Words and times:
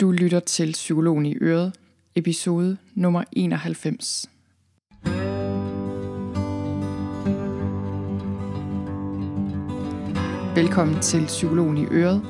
Du 0.00 0.10
lytter 0.12 0.40
til 0.40 0.72
Psykologen 0.72 1.26
i 1.26 1.36
Øret, 1.40 1.72
episode 2.14 2.76
nummer 2.94 3.24
91. 3.32 4.26
Velkommen 10.54 11.00
til 11.00 11.24
Psykologen 11.26 11.76
i 11.78 11.84
Øret. 11.90 12.22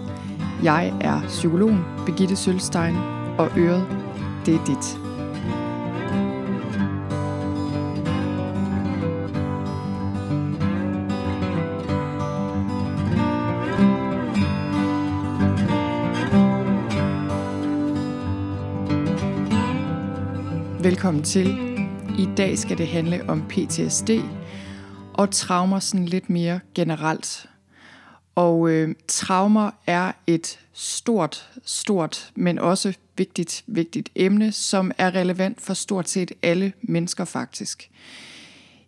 Jeg 0.62 0.94
er 1.00 1.22
psykologen 1.26 1.78
Begitte 2.06 2.36
Sølstein, 2.36 2.96
og 3.38 3.58
Øret, 3.58 3.86
det 4.46 4.54
er 4.54 4.64
dit. 4.64 5.07
Velkommen 21.08 21.24
til. 21.24 21.46
I 22.18 22.28
dag 22.36 22.58
skal 22.58 22.78
det 22.78 22.88
handle 22.88 23.28
om 23.28 23.42
PTSD 23.48 24.10
og 25.14 25.30
traumer 25.30 25.78
sådan 25.78 26.06
lidt 26.06 26.30
mere 26.30 26.60
generelt. 26.74 27.46
Og 28.34 28.70
øh, 28.70 28.94
traumer 29.06 29.70
er 29.86 30.12
et 30.26 30.58
stort, 30.72 31.50
stort, 31.64 32.30
men 32.34 32.58
også 32.58 32.92
vigtigt, 33.16 33.64
vigtigt 33.66 34.08
emne, 34.14 34.52
som 34.52 34.92
er 34.98 35.14
relevant 35.14 35.60
for 35.60 35.74
stort 35.74 36.08
set 36.08 36.32
alle 36.42 36.72
mennesker 36.82 37.24
faktisk. 37.24 37.90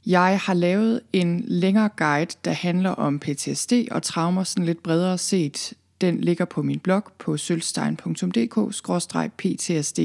Jeg 0.07 0.41
har 0.43 0.55
lavet 0.55 1.01
en 1.13 1.45
længere 1.47 1.89
guide, 1.97 2.37
der 2.45 2.53
handler 2.53 2.91
om 2.91 3.19
PTSD 3.19 3.73
og 3.91 4.03
traumer 4.03 4.45
sådan 4.45 4.67
lidt 4.67 4.83
bredere 4.83 5.19
set. 5.19 5.73
Den 6.01 6.21
ligger 6.21 6.45
på 6.45 6.63
min 6.63 6.79
blog 6.79 7.05
på 7.19 7.37
sølvstein.dk-ptsd. 7.37 10.01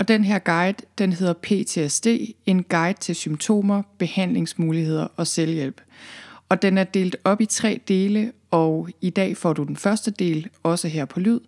Og 0.00 0.08
den 0.08 0.24
her 0.24 0.38
guide, 0.38 0.78
den 0.98 1.12
hedder 1.12 1.32
PTSD, 1.32 2.06
en 2.46 2.62
guide 2.62 2.98
til 3.00 3.14
symptomer, 3.14 3.82
behandlingsmuligheder 3.98 5.08
og 5.16 5.26
selvhjælp. 5.26 5.80
Og 6.48 6.62
den 6.62 6.78
er 6.78 6.84
delt 6.84 7.16
op 7.24 7.40
i 7.40 7.46
tre 7.46 7.80
dele, 7.88 8.32
og 8.50 8.88
i 9.00 9.10
dag 9.10 9.36
får 9.36 9.52
du 9.52 9.62
den 9.62 9.76
første 9.76 10.10
del, 10.10 10.48
også 10.62 10.88
her 10.88 11.04
på 11.04 11.20
lyd. 11.20 11.40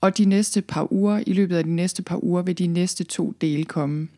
Og 0.00 0.18
de 0.18 0.24
næste 0.24 0.62
par 0.62 0.92
uger, 0.92 1.22
i 1.26 1.32
løbet 1.32 1.56
af 1.56 1.64
de 1.64 1.74
næste 1.74 2.02
par 2.02 2.24
uger, 2.24 2.42
vil 2.42 2.58
de 2.58 2.66
næste 2.66 3.04
to 3.04 3.34
dele 3.40 3.64
komme. 3.64 4.08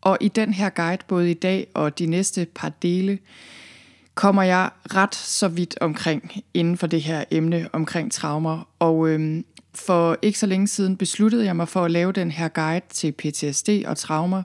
Og 0.00 0.18
i 0.20 0.28
den 0.28 0.52
her 0.52 0.70
guide, 0.70 1.02
både 1.08 1.30
i 1.30 1.34
dag 1.34 1.66
og 1.74 1.98
de 1.98 2.06
næste 2.06 2.46
par 2.54 2.68
dele, 2.68 3.18
kommer 4.14 4.42
jeg 4.42 4.70
ret 4.94 5.14
så 5.14 5.48
vidt 5.48 5.78
omkring 5.80 6.32
inden 6.54 6.76
for 6.76 6.86
det 6.86 7.02
her 7.02 7.24
emne 7.30 7.68
omkring 7.72 8.12
traumer. 8.12 8.68
Og 8.78 9.08
øhm, 9.08 9.44
for 9.74 10.18
ikke 10.22 10.38
så 10.38 10.46
længe 10.46 10.68
siden 10.68 10.96
besluttede 10.96 11.44
jeg 11.44 11.56
mig 11.56 11.68
for 11.68 11.84
at 11.84 11.90
lave 11.90 12.12
den 12.12 12.30
her 12.30 12.48
guide 12.48 12.86
til 12.88 13.12
PTSD 13.12 13.68
og 13.86 13.96
traumer. 13.96 14.42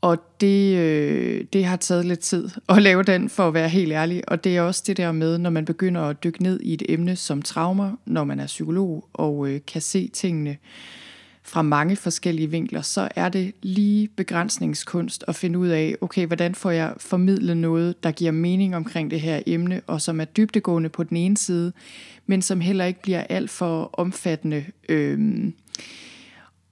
Og 0.00 0.18
det, 0.40 0.76
øh, 0.76 1.44
det 1.52 1.64
har 1.64 1.76
taget 1.76 2.04
lidt 2.04 2.20
tid 2.20 2.48
at 2.68 2.82
lave 2.88 3.02
den, 3.02 3.28
for 3.28 3.48
at 3.48 3.54
være 3.54 3.68
helt 3.68 3.92
ærlig. 3.92 4.22
Og 4.28 4.44
det 4.44 4.56
er 4.56 4.62
også 4.62 4.82
det 4.86 4.96
der 4.96 5.12
med, 5.12 5.38
når 5.38 5.50
man 5.50 5.64
begynder 5.64 6.02
at 6.02 6.24
dykke 6.24 6.42
ned 6.42 6.60
i 6.60 6.74
et 6.74 6.82
emne 6.88 7.16
som 7.16 7.42
traumer, 7.42 7.92
når 8.06 8.24
man 8.24 8.40
er 8.40 8.46
psykolog 8.46 9.08
og 9.12 9.48
øh, 9.48 9.60
kan 9.66 9.80
se 9.80 10.08
tingene 10.08 10.56
fra 11.44 11.62
mange 11.62 11.96
forskellige 11.96 12.50
vinkler, 12.50 12.82
så 12.82 13.08
er 13.16 13.28
det 13.28 13.52
lige 13.62 14.08
begrænsningskunst 14.08 15.24
at 15.28 15.36
finde 15.36 15.58
ud 15.58 15.68
af, 15.68 15.96
okay, 16.00 16.26
hvordan 16.26 16.54
får 16.54 16.70
jeg 16.70 16.94
formidlet 16.98 17.56
noget, 17.56 18.02
der 18.02 18.10
giver 18.10 18.32
mening 18.32 18.76
omkring 18.76 19.10
det 19.10 19.20
her 19.20 19.40
emne, 19.46 19.80
og 19.86 20.00
som 20.00 20.20
er 20.20 20.24
dybdegående 20.24 20.88
på 20.88 21.02
den 21.02 21.16
ene 21.16 21.36
side, 21.36 21.72
men 22.26 22.42
som 22.42 22.60
heller 22.60 22.84
ikke 22.84 23.02
bliver 23.02 23.20
alt 23.20 23.50
for 23.50 23.90
omfattende 23.92 24.64
øh, 24.88 25.52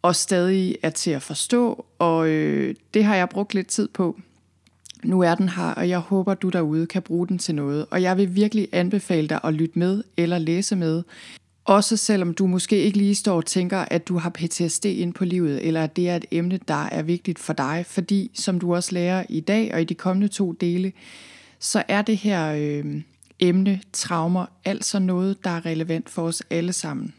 og 0.03 0.17
stadig 0.17 0.77
er 0.83 0.91
til 0.91 1.11
at 1.11 1.23
forstå. 1.23 1.87
Og 1.99 2.29
øh, 2.29 2.75
det 2.95 3.05
har 3.05 3.17
jeg 3.17 3.29
brugt 3.29 3.55
lidt 3.55 3.67
tid 3.67 3.89
på. 3.89 4.21
Nu 5.05 5.21
er 5.21 5.35
den 5.35 5.49
her, 5.49 5.65
og 5.65 5.89
jeg 5.89 5.99
håber, 5.99 6.35
du 6.35 6.49
derude 6.49 6.87
kan 6.87 7.03
bruge 7.03 7.29
den 7.29 7.39
til 7.39 7.55
noget. 7.55 7.87
Og 7.91 8.03
jeg 8.03 8.17
vil 8.17 8.35
virkelig 8.35 8.69
anbefale 8.73 9.29
dig 9.29 9.41
at 9.45 9.55
lytte 9.55 9.79
med 9.79 10.03
eller 10.17 10.39
læse 10.39 10.77
med. 10.77 11.03
Også 11.71 11.97
selvom 11.97 12.35
du 12.35 12.47
måske 12.47 12.83
ikke 12.83 12.99
lige 12.99 13.15
står 13.15 13.37
og 13.37 13.47
tænker, 13.47 13.79
at 13.79 14.09
du 14.09 14.19
har 14.19 14.31
PTSD 14.31 14.85
ind 14.85 15.15
på 15.15 15.25
livet, 15.25 15.67
eller 15.67 15.85
at 15.85 15.97
det 15.97 16.09
er 16.09 16.17
et 16.17 16.25
emne, 16.31 16.61
der 16.69 16.85
er 16.85 17.03
vigtigt 17.03 17.39
for 17.39 17.53
dig. 17.53 17.85
Fordi, 17.89 18.31
som 18.35 18.61
du 18.61 18.75
også 18.75 18.95
lærer 18.95 19.25
i 19.29 19.41
dag 19.41 19.75
og 19.75 19.81
i 19.81 19.85
de 19.85 19.95
kommende 19.95 20.29
to 20.29 20.53
dele, 20.53 20.93
så 21.59 21.83
er 21.89 22.03
det 22.03 22.17
her 22.17 22.53
øh, 22.59 23.03
emne, 23.39 23.81
traumer, 23.93 24.47
altså 24.65 24.99
noget, 24.99 25.45
der 25.45 25.51
er 25.51 25.67
relevant 25.67 26.11
for 26.11 26.23
os 26.23 26.43
alle 26.51 26.73
sammen. 26.73 27.15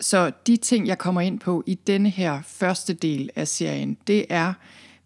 Så 0.00 0.32
de 0.46 0.56
ting, 0.56 0.86
jeg 0.86 0.98
kommer 0.98 1.20
ind 1.20 1.40
på 1.40 1.62
i 1.66 1.74
denne 1.74 2.10
her 2.10 2.42
første 2.46 2.94
del 2.94 3.30
af 3.36 3.48
serien, 3.48 3.96
det 4.06 4.26
er, 4.28 4.52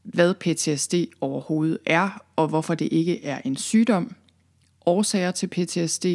hvad 0.02 0.34
PTSD 0.34 0.94
overhovedet 1.20 1.78
er, 1.86 2.22
og 2.36 2.48
hvorfor 2.48 2.74
det 2.74 2.88
ikke 2.92 3.24
er 3.24 3.40
en 3.44 3.56
sygdom, 3.56 4.14
årsager 4.86 5.30
til 5.30 5.46
PTSD, 5.46 6.06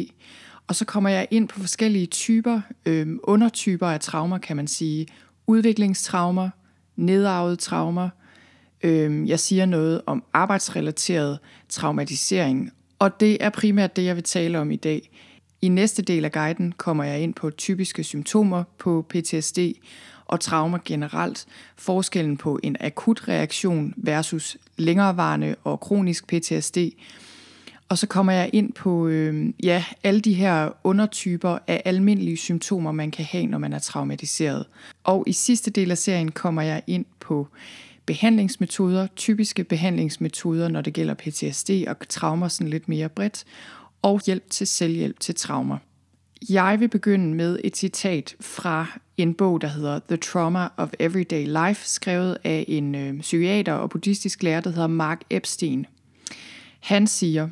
og 0.70 0.76
så 0.76 0.84
kommer 0.84 1.10
jeg 1.10 1.28
ind 1.30 1.48
på 1.48 1.60
forskellige 1.60 2.06
typer, 2.06 2.60
øh, 2.86 3.08
undertyper 3.22 3.86
af 3.86 4.00
traumer, 4.00 4.38
kan 4.38 4.56
man 4.56 4.66
sige. 4.66 5.06
Udviklingstraumer, 5.46 6.50
nedarvede 6.96 7.56
traumer. 7.56 8.08
Øh, 8.82 9.28
jeg 9.28 9.40
siger 9.40 9.66
noget 9.66 10.02
om 10.06 10.24
arbejdsrelateret 10.32 11.38
traumatisering, 11.68 12.72
og 12.98 13.20
det 13.20 13.44
er 13.44 13.50
primært 13.50 13.96
det, 13.96 14.04
jeg 14.04 14.16
vil 14.16 14.24
tale 14.24 14.58
om 14.58 14.70
i 14.70 14.76
dag. 14.76 15.10
I 15.62 15.68
næste 15.68 16.02
del 16.02 16.24
af 16.24 16.32
guiden 16.32 16.72
kommer 16.72 17.04
jeg 17.04 17.20
ind 17.20 17.34
på 17.34 17.50
typiske 17.50 18.04
symptomer 18.04 18.64
på 18.78 19.06
PTSD 19.08 19.58
og 20.26 20.40
traumer 20.40 20.78
generelt, 20.84 21.46
forskellen 21.76 22.36
på 22.36 22.60
en 22.62 22.76
akut 22.80 23.28
reaktion 23.28 23.94
versus 23.96 24.56
længerevarende 24.76 25.54
og 25.64 25.80
kronisk 25.80 26.26
PTSD, 26.26 26.78
og 27.90 27.98
så 27.98 28.06
kommer 28.06 28.32
jeg 28.32 28.50
ind 28.52 28.72
på 28.72 29.06
øh, 29.06 29.52
ja, 29.62 29.84
alle 30.04 30.20
de 30.20 30.32
her 30.32 30.70
undertyper 30.84 31.58
af 31.66 31.82
almindelige 31.84 32.36
symptomer, 32.36 32.92
man 32.92 33.10
kan 33.10 33.24
have, 33.24 33.46
når 33.46 33.58
man 33.58 33.72
er 33.72 33.78
traumatiseret. 33.78 34.66
Og 35.04 35.24
i 35.26 35.32
sidste 35.32 35.70
del 35.70 35.90
af 35.90 35.98
serien 35.98 36.30
kommer 36.30 36.62
jeg 36.62 36.82
ind 36.86 37.04
på 37.20 37.48
behandlingsmetoder, 38.06 39.06
typiske 39.16 39.64
behandlingsmetoder, 39.64 40.68
når 40.68 40.80
det 40.80 40.92
gælder 40.92 41.14
PTSD 41.14 41.70
og 41.86 41.96
traumer 42.08 42.48
sådan 42.48 42.70
lidt 42.70 42.88
mere 42.88 43.08
bredt, 43.08 43.44
og 44.02 44.20
hjælp 44.26 44.50
til 44.50 44.66
selvhjælp 44.66 45.20
til 45.20 45.34
traumer. 45.34 45.78
Jeg 46.48 46.80
vil 46.80 46.88
begynde 46.88 47.34
med 47.34 47.58
et 47.64 47.76
citat 47.76 48.36
fra 48.40 48.86
en 49.16 49.34
bog, 49.34 49.60
der 49.60 49.68
hedder 49.68 50.00
The 50.08 50.16
Trauma 50.16 50.68
of 50.76 50.90
Everyday 50.98 51.46
Life, 51.46 51.88
skrevet 51.88 52.38
af 52.44 52.64
en 52.68 52.94
øh, 52.94 53.20
psykiater 53.20 53.72
og 53.72 53.90
buddhistisk 53.90 54.42
lærer, 54.42 54.60
der 54.60 54.70
hedder 54.70 54.86
Mark 54.86 55.20
Epstein. 55.30 55.86
Han 56.80 57.06
siger, 57.06 57.48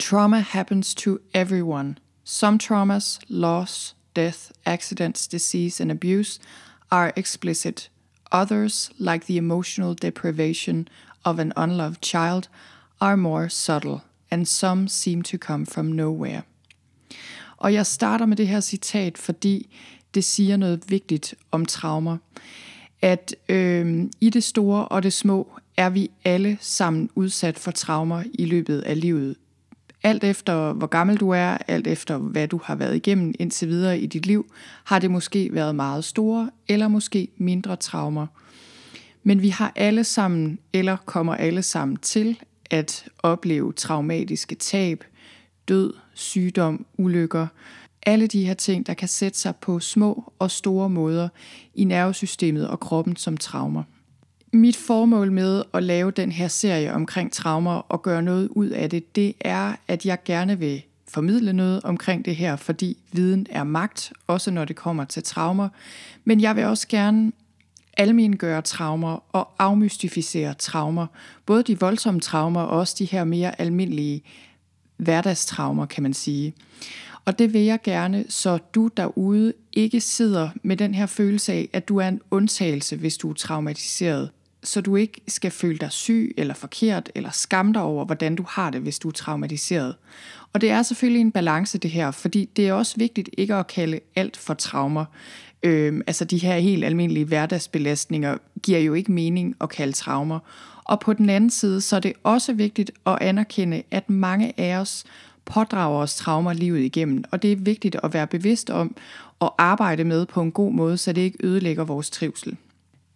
Trauma 0.00 0.40
happens 0.40 0.94
to 0.94 1.20
everyone. 1.34 1.98
Some 2.24 2.56
traumas, 2.56 3.18
loss, 3.28 3.94
death, 4.14 4.50
accidents, 4.64 5.28
disease, 5.28 5.78
and 5.78 5.90
abuse, 5.90 6.40
are 6.90 7.12
explicit. 7.16 7.90
Others, 8.32 8.90
like 8.98 9.26
the 9.26 9.36
emotional 9.36 9.94
deprivation 9.94 10.88
of 11.24 11.38
an 11.38 11.52
unloved 11.54 12.00
child, 12.00 12.48
are 13.00 13.16
more 13.16 13.50
subtle, 13.50 14.00
and 14.30 14.48
some 14.48 14.88
seem 14.88 15.22
to 15.22 15.36
come 15.36 15.66
from 15.66 15.92
nowhere. 15.92 16.42
Og 17.56 17.74
jeg 17.74 17.86
starter 17.86 18.26
med 18.26 18.36
det 18.36 18.48
her 18.48 18.60
citat, 18.60 19.18
fordi 19.18 19.76
det 20.14 20.24
siger 20.24 20.56
noget 20.56 20.84
vigtigt 20.88 21.34
om 21.50 21.66
traumer. 21.66 22.16
At 23.02 23.34
øh, 23.48 24.04
i 24.20 24.30
det 24.30 24.44
store 24.44 24.88
og 24.88 25.02
det 25.02 25.12
små 25.12 25.52
er 25.76 25.90
vi 25.90 26.10
alle 26.24 26.58
sammen 26.60 27.10
udsat 27.14 27.58
for 27.58 27.70
traumer 27.70 28.24
i 28.34 28.44
løbet 28.44 28.80
af 28.80 29.00
livet. 29.00 29.36
Alt 30.02 30.24
efter 30.24 30.72
hvor 30.72 30.86
gammel 30.86 31.16
du 31.16 31.30
er, 31.30 31.56
alt 31.68 31.86
efter 31.86 32.18
hvad 32.18 32.48
du 32.48 32.60
har 32.64 32.74
været 32.74 32.96
igennem 32.96 33.34
indtil 33.38 33.68
videre 33.68 33.98
i 33.98 34.06
dit 34.06 34.26
liv, 34.26 34.52
har 34.84 34.98
det 34.98 35.10
måske 35.10 35.48
været 35.52 35.74
meget 35.74 36.04
store 36.04 36.50
eller 36.68 36.88
måske 36.88 37.28
mindre 37.36 37.76
traumer. 37.76 38.26
Men 39.22 39.42
vi 39.42 39.48
har 39.48 39.72
alle 39.76 40.04
sammen, 40.04 40.58
eller 40.72 40.96
kommer 40.96 41.34
alle 41.34 41.62
sammen 41.62 41.96
til 41.96 42.38
at 42.70 43.08
opleve 43.22 43.72
traumatiske 43.72 44.54
tab, 44.54 45.04
død, 45.68 45.94
sygdom, 46.14 46.86
ulykker, 46.98 47.46
alle 48.06 48.26
de 48.26 48.46
her 48.46 48.54
ting, 48.54 48.86
der 48.86 48.94
kan 48.94 49.08
sætte 49.08 49.38
sig 49.38 49.56
på 49.56 49.80
små 49.80 50.32
og 50.38 50.50
store 50.50 50.90
måder 50.90 51.28
i 51.74 51.84
nervesystemet 51.84 52.68
og 52.68 52.80
kroppen 52.80 53.16
som 53.16 53.36
traumer. 53.36 53.82
Mit 54.52 54.76
formål 54.76 55.32
med 55.32 55.62
at 55.74 55.82
lave 55.82 56.10
den 56.10 56.32
her 56.32 56.48
serie 56.48 56.92
omkring 56.92 57.32
traumer 57.32 57.72
og 57.72 58.02
gøre 58.02 58.22
noget 58.22 58.48
ud 58.48 58.68
af 58.68 58.90
det, 58.90 59.16
det 59.16 59.34
er, 59.40 59.74
at 59.88 60.06
jeg 60.06 60.18
gerne 60.24 60.58
vil 60.58 60.82
formidle 61.08 61.52
noget 61.52 61.80
omkring 61.84 62.24
det 62.24 62.36
her, 62.36 62.56
fordi 62.56 62.96
viden 63.12 63.46
er 63.50 63.64
magt, 63.64 64.12
også 64.26 64.50
når 64.50 64.64
det 64.64 64.76
kommer 64.76 65.04
til 65.04 65.22
traumer. 65.22 65.68
Men 66.24 66.40
jeg 66.40 66.56
vil 66.56 66.64
også 66.64 66.88
gerne 66.88 67.32
almengøre 67.96 68.62
traumer 68.62 69.24
og 69.34 69.48
afmystificere 69.58 70.54
traumer. 70.54 71.06
Både 71.46 71.62
de 71.62 71.80
voldsomme 71.80 72.20
traumer 72.20 72.60
og 72.60 72.78
også 72.78 72.96
de 72.98 73.04
her 73.04 73.24
mere 73.24 73.60
almindelige 73.60 74.22
hverdagstraumer, 74.96 75.86
kan 75.86 76.02
man 76.02 76.14
sige. 76.14 76.54
Og 77.24 77.38
det 77.38 77.52
vil 77.52 77.60
jeg 77.60 77.78
gerne, 77.82 78.24
så 78.28 78.58
du 78.74 78.90
derude 78.96 79.52
ikke 79.72 80.00
sidder 80.00 80.48
med 80.62 80.76
den 80.76 80.94
her 80.94 81.06
følelse 81.06 81.52
af, 81.52 81.68
at 81.72 81.88
du 81.88 81.96
er 81.96 82.08
en 82.08 82.20
undtagelse, 82.30 82.96
hvis 82.96 83.16
du 83.16 83.30
er 83.30 83.34
traumatiseret. 83.34 84.30
Så 84.62 84.80
du 84.80 84.96
ikke 84.96 85.20
skal 85.28 85.50
føle 85.50 85.78
dig 85.78 85.92
syg 85.92 86.34
eller 86.36 86.54
forkert 86.54 87.10
eller 87.14 87.30
skamme 87.30 87.72
dig 87.72 87.82
over, 87.82 88.04
hvordan 88.04 88.36
du 88.36 88.44
har 88.48 88.70
det, 88.70 88.80
hvis 88.80 88.98
du 88.98 89.08
er 89.08 89.12
traumatiseret. 89.12 89.94
Og 90.52 90.60
det 90.60 90.70
er 90.70 90.82
selvfølgelig 90.82 91.20
en 91.20 91.32
balance 91.32 91.78
det 91.78 91.90
her, 91.90 92.10
fordi 92.10 92.48
det 92.56 92.68
er 92.68 92.72
også 92.72 92.94
vigtigt 92.96 93.28
ikke 93.38 93.54
at 93.54 93.66
kalde 93.66 94.00
alt 94.16 94.36
for 94.36 94.54
traumer. 94.54 95.04
Øhm, 95.62 96.02
altså 96.06 96.24
de 96.24 96.38
her 96.38 96.58
helt 96.58 96.84
almindelige 96.84 97.24
hverdagsbelastninger 97.24 98.36
giver 98.62 98.78
jo 98.78 98.94
ikke 98.94 99.12
mening 99.12 99.56
at 99.60 99.68
kalde 99.68 99.92
traumer. 99.92 100.38
Og 100.84 101.00
på 101.00 101.12
den 101.12 101.30
anden 101.30 101.50
side, 101.50 101.80
så 101.80 101.96
er 101.96 102.00
det 102.00 102.12
også 102.22 102.52
vigtigt 102.52 102.90
at 103.06 103.18
anerkende, 103.20 103.82
at 103.90 104.10
mange 104.10 104.60
af 104.60 104.76
os 104.76 105.04
pådrager 105.44 105.98
os 105.98 106.16
traumer 106.16 106.52
livet 106.52 106.80
igennem, 106.80 107.24
og 107.30 107.42
det 107.42 107.52
er 107.52 107.56
vigtigt 107.56 107.96
at 108.02 108.14
være 108.14 108.26
bevidst 108.26 108.70
om 108.70 108.96
og 109.38 109.54
arbejde 109.58 110.04
med 110.04 110.26
på 110.26 110.42
en 110.42 110.52
god 110.52 110.72
måde, 110.72 110.96
så 110.96 111.12
det 111.12 111.20
ikke 111.20 111.46
ødelægger 111.46 111.84
vores 111.84 112.10
trivsel. 112.10 112.56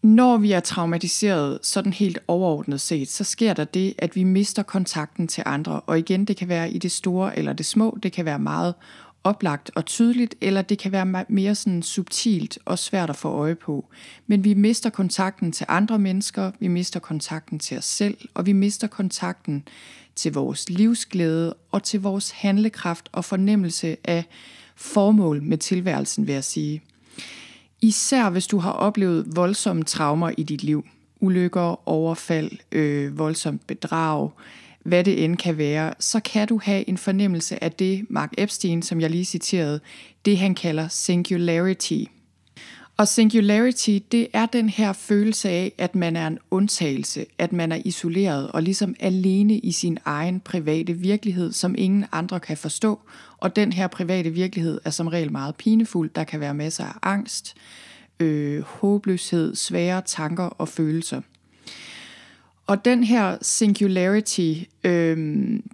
Når 0.04 0.36
vi 0.36 0.52
er 0.52 0.60
traumatiseret 0.60 1.58
sådan 1.62 1.92
helt 1.92 2.18
overordnet 2.28 2.80
set, 2.80 3.08
så 3.08 3.24
sker 3.24 3.54
der 3.54 3.64
det, 3.64 3.94
at 3.98 4.16
vi 4.16 4.24
mister 4.24 4.62
kontakten 4.62 5.28
til 5.28 5.42
andre. 5.46 5.80
Og 5.80 5.98
igen, 5.98 6.24
det 6.24 6.36
kan 6.36 6.48
være 6.48 6.70
i 6.70 6.78
det 6.78 6.92
store 6.92 7.38
eller 7.38 7.52
det 7.52 7.66
små, 7.66 7.98
det 8.02 8.12
kan 8.12 8.24
være 8.24 8.38
meget 8.38 8.74
oplagt 9.24 9.70
og 9.74 9.86
tydeligt, 9.86 10.34
eller 10.40 10.62
det 10.62 10.78
kan 10.78 10.92
være 10.92 11.24
mere 11.28 11.54
sådan 11.54 11.82
subtilt 11.82 12.58
og 12.64 12.78
svært 12.78 13.10
at 13.10 13.16
få 13.16 13.28
øje 13.28 13.54
på. 13.54 13.88
Men 14.26 14.44
vi 14.44 14.54
mister 14.54 14.90
kontakten 14.90 15.52
til 15.52 15.66
andre 15.68 15.98
mennesker, 15.98 16.50
vi 16.60 16.68
mister 16.68 17.00
kontakten 17.00 17.58
til 17.58 17.78
os 17.78 17.84
selv, 17.84 18.16
og 18.34 18.46
vi 18.46 18.52
mister 18.52 18.86
kontakten 18.86 19.68
til 20.16 20.32
vores 20.32 20.70
livsglæde 20.70 21.54
og 21.70 21.82
til 21.82 22.00
vores 22.00 22.30
handlekraft 22.30 23.08
og 23.12 23.24
fornemmelse 23.24 23.96
af 24.04 24.24
formål 24.76 25.42
med 25.42 25.58
tilværelsen, 25.58 26.26
vil 26.26 26.32
jeg 26.32 26.44
sige. 26.44 26.82
Især 27.84 28.30
hvis 28.30 28.46
du 28.46 28.58
har 28.58 28.72
oplevet 28.72 29.36
voldsomme 29.36 29.82
traumer 29.82 30.30
i 30.38 30.42
dit 30.42 30.62
liv. 30.62 30.84
Ulykker, 31.20 31.88
overfald, 31.88 32.50
øh, 32.72 33.18
voldsomt 33.18 33.66
bedrag, 33.66 34.30
hvad 34.84 35.04
det 35.04 35.24
end 35.24 35.36
kan 35.36 35.58
være, 35.58 35.94
så 35.98 36.20
kan 36.20 36.48
du 36.48 36.60
have 36.62 36.88
en 36.88 36.98
fornemmelse 36.98 37.64
af 37.64 37.72
det, 37.72 38.06
Mark 38.10 38.32
Epstein, 38.38 38.82
som 38.82 39.00
jeg 39.00 39.10
lige 39.10 39.24
citerede, 39.24 39.80
det 40.24 40.38
han 40.38 40.54
kalder 40.54 40.88
singularity. 40.88 42.04
Og 42.96 43.08
singularity, 43.08 43.98
det 44.12 44.28
er 44.32 44.46
den 44.46 44.68
her 44.68 44.92
følelse 44.92 45.48
af, 45.48 45.72
at 45.78 45.94
man 45.94 46.16
er 46.16 46.26
en 46.26 46.38
undtagelse, 46.50 47.26
at 47.38 47.52
man 47.52 47.72
er 47.72 47.82
isoleret 47.84 48.52
og 48.52 48.62
ligesom 48.62 48.94
alene 49.00 49.58
i 49.58 49.72
sin 49.72 49.98
egen 50.04 50.40
private 50.40 50.92
virkelighed, 50.92 51.52
som 51.52 51.74
ingen 51.78 52.04
andre 52.12 52.40
kan 52.40 52.56
forstå. 52.56 53.00
Og 53.38 53.56
den 53.56 53.72
her 53.72 53.86
private 53.86 54.30
virkelighed 54.30 54.80
er 54.84 54.90
som 54.90 55.06
regel 55.06 55.32
meget 55.32 55.56
pinefuld. 55.56 56.10
Der 56.14 56.24
kan 56.24 56.40
være 56.40 56.54
masser 56.54 56.84
af 56.84 56.94
angst, 57.02 57.54
øh, 58.20 58.62
håbløshed, 58.62 59.54
svære 59.54 60.02
tanker 60.06 60.44
og 60.44 60.68
følelser. 60.68 61.20
Og 62.66 62.84
den 62.84 63.04
her 63.04 63.38
singularity, 63.42 64.52
øh, 64.84 65.16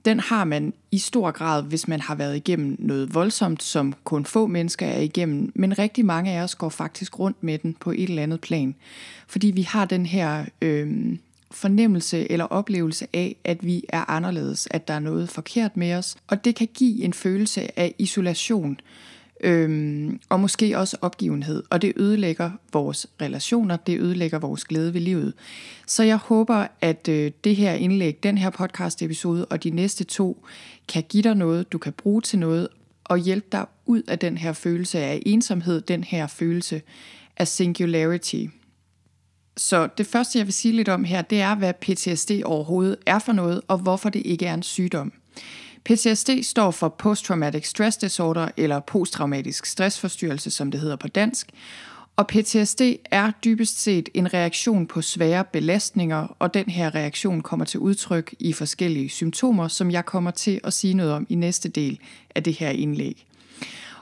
den 0.04 0.20
har 0.20 0.44
man 0.44 0.72
i 0.90 0.98
stor 0.98 1.30
grad, 1.30 1.62
hvis 1.62 1.88
man 1.88 2.00
har 2.00 2.14
været 2.14 2.36
igennem 2.36 2.76
noget 2.78 3.14
voldsomt, 3.14 3.62
som 3.62 3.94
kun 4.04 4.24
få 4.24 4.46
mennesker 4.46 4.86
er 4.86 5.00
igennem. 5.00 5.52
Men 5.54 5.78
rigtig 5.78 6.04
mange 6.04 6.32
af 6.32 6.42
os 6.42 6.54
går 6.54 6.68
faktisk 6.68 7.18
rundt 7.18 7.42
med 7.42 7.58
den 7.58 7.76
på 7.80 7.90
et 7.90 8.02
eller 8.02 8.22
andet 8.22 8.40
plan. 8.40 8.74
Fordi 9.26 9.50
vi 9.50 9.62
har 9.62 9.84
den 9.84 10.06
her 10.06 10.44
øh, 10.62 11.16
fornemmelse 11.50 12.32
eller 12.32 12.44
oplevelse 12.44 13.06
af, 13.12 13.36
at 13.44 13.66
vi 13.66 13.84
er 13.88 14.10
anderledes, 14.10 14.68
at 14.70 14.88
der 14.88 14.94
er 14.94 15.00
noget 15.00 15.28
forkert 15.28 15.76
med 15.76 15.94
os. 15.94 16.16
Og 16.26 16.44
det 16.44 16.54
kan 16.54 16.68
give 16.74 17.04
en 17.04 17.12
følelse 17.12 17.78
af 17.78 17.94
isolation 17.98 18.80
øhm, 19.40 20.20
og 20.28 20.40
måske 20.40 20.78
også 20.78 20.96
opgivenhed, 21.00 21.62
og 21.70 21.82
det 21.82 21.92
ødelægger 21.96 22.50
vores 22.72 23.06
relationer, 23.20 23.76
det 23.76 24.00
ødelægger 24.00 24.38
vores 24.38 24.64
glæde 24.64 24.94
ved 24.94 25.00
livet. 25.00 25.34
Så 25.86 26.02
jeg 26.02 26.16
håber, 26.16 26.66
at 26.80 27.08
øh, 27.08 27.30
det 27.44 27.56
her 27.56 27.72
indlæg, 27.72 28.22
den 28.22 28.38
her 28.38 28.50
podcast 28.50 29.02
episode 29.02 29.44
og 29.44 29.64
de 29.64 29.70
næste 29.70 30.04
to, 30.04 30.46
kan 30.88 31.04
give 31.08 31.22
dig 31.22 31.34
noget, 31.34 31.72
du 31.72 31.78
kan 31.78 31.92
bruge 31.92 32.22
til 32.22 32.38
noget, 32.38 32.68
og 33.04 33.18
hjælpe 33.18 33.46
dig 33.52 33.66
ud 33.86 34.02
af 34.02 34.18
den 34.18 34.38
her 34.38 34.52
følelse 34.52 34.98
af 34.98 35.22
ensomhed, 35.26 35.80
den 35.80 36.04
her 36.04 36.26
følelse 36.26 36.82
af 37.36 37.48
singularity. 37.48 38.44
Så 39.56 39.88
det 39.98 40.06
første, 40.06 40.38
jeg 40.38 40.46
vil 40.46 40.54
sige 40.54 40.76
lidt 40.76 40.88
om 40.88 41.04
her, 41.04 41.22
det 41.22 41.40
er, 41.40 41.54
hvad 41.54 41.74
PTSD 41.74 42.30
overhovedet 42.44 42.96
er 43.06 43.18
for 43.18 43.32
noget, 43.32 43.60
og 43.68 43.78
hvorfor 43.78 44.08
det 44.08 44.22
ikke 44.24 44.46
er 44.46 44.54
en 44.54 44.62
sygdom. 44.62 45.12
PTSD 45.84 46.30
står 46.42 46.70
for 46.70 46.88
Post-Traumatic 46.88 47.68
Stress 47.68 47.96
Disorder, 47.96 48.48
eller 48.56 48.80
posttraumatisk 48.80 49.66
stressforstyrrelse, 49.66 50.50
som 50.50 50.70
det 50.70 50.80
hedder 50.80 50.96
på 50.96 51.08
dansk. 51.08 51.50
Og 52.16 52.26
PTSD 52.26 52.80
er 53.04 53.32
dybest 53.44 53.82
set 53.82 54.08
en 54.14 54.34
reaktion 54.34 54.86
på 54.86 55.02
svære 55.02 55.44
belastninger, 55.44 56.36
og 56.38 56.54
den 56.54 56.64
her 56.66 56.94
reaktion 56.94 57.40
kommer 57.40 57.64
til 57.64 57.80
udtryk 57.80 58.34
i 58.38 58.52
forskellige 58.52 59.08
symptomer, 59.08 59.68
som 59.68 59.90
jeg 59.90 60.06
kommer 60.06 60.30
til 60.30 60.60
at 60.64 60.72
sige 60.72 60.94
noget 60.94 61.12
om 61.12 61.26
i 61.28 61.34
næste 61.34 61.68
del 61.68 61.98
af 62.34 62.42
det 62.42 62.54
her 62.54 62.70
indlæg. 62.70 63.26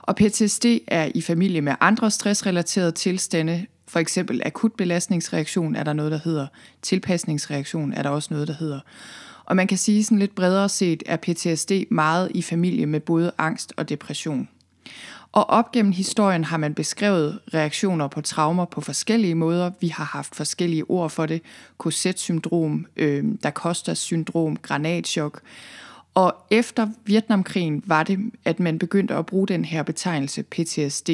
Og 0.01 0.15
PTSD 0.15 0.65
er 0.87 1.11
i 1.15 1.21
familie 1.21 1.61
med 1.61 1.75
andre 1.79 2.11
stressrelaterede 2.11 2.91
tilstande, 2.91 3.65
for 3.87 3.99
eksempel 3.99 4.41
akut 4.45 4.73
belastningsreaktion 4.73 5.75
er 5.75 5.83
der 5.83 5.93
noget, 5.93 6.11
der 6.11 6.19
hedder, 6.23 6.47
tilpasningsreaktion 6.81 7.93
er 7.93 8.03
der 8.03 8.09
også 8.09 8.33
noget, 8.33 8.47
der 8.47 8.53
hedder. 8.53 8.79
Og 9.49 9.55
man 9.55 9.67
kan 9.67 9.77
sige 9.77 10.03
sådan 10.03 10.19
lidt 10.19 10.35
bredere 10.35 10.69
set, 10.69 11.03
er 11.05 11.15
PTSD 11.15 11.71
meget 11.91 12.31
i 12.35 12.41
familie 12.41 12.85
med 12.85 12.99
både 12.99 13.31
angst 13.37 13.73
og 13.77 13.89
depression. 13.89 14.49
Og 15.31 15.49
op 15.49 15.71
gennem 15.71 15.91
historien 15.91 16.43
har 16.43 16.57
man 16.57 16.73
beskrevet 16.73 17.39
reaktioner 17.53 18.07
på 18.07 18.21
traumer 18.21 18.65
på 18.65 18.81
forskellige 18.81 19.35
måder. 19.35 19.71
Vi 19.81 19.87
har 19.87 20.03
haft 20.03 20.35
forskellige 20.35 20.89
ord 20.89 21.09
for 21.09 21.25
det. 21.25 21.41
Cosette-syndrom, 21.77 22.85
øh, 22.97 23.23
Da-Costa-syndrom, 23.43 24.57
granatchok. 24.57 25.41
Og 26.13 26.35
efter 26.51 26.87
Vietnamkrigen 27.05 27.83
var 27.85 28.03
det, 28.03 28.19
at 28.45 28.59
man 28.59 28.79
begyndte 28.79 29.15
at 29.15 29.25
bruge 29.25 29.47
den 29.47 29.65
her 29.65 29.83
betegnelse 29.83 30.43
PTSD. 30.43 31.09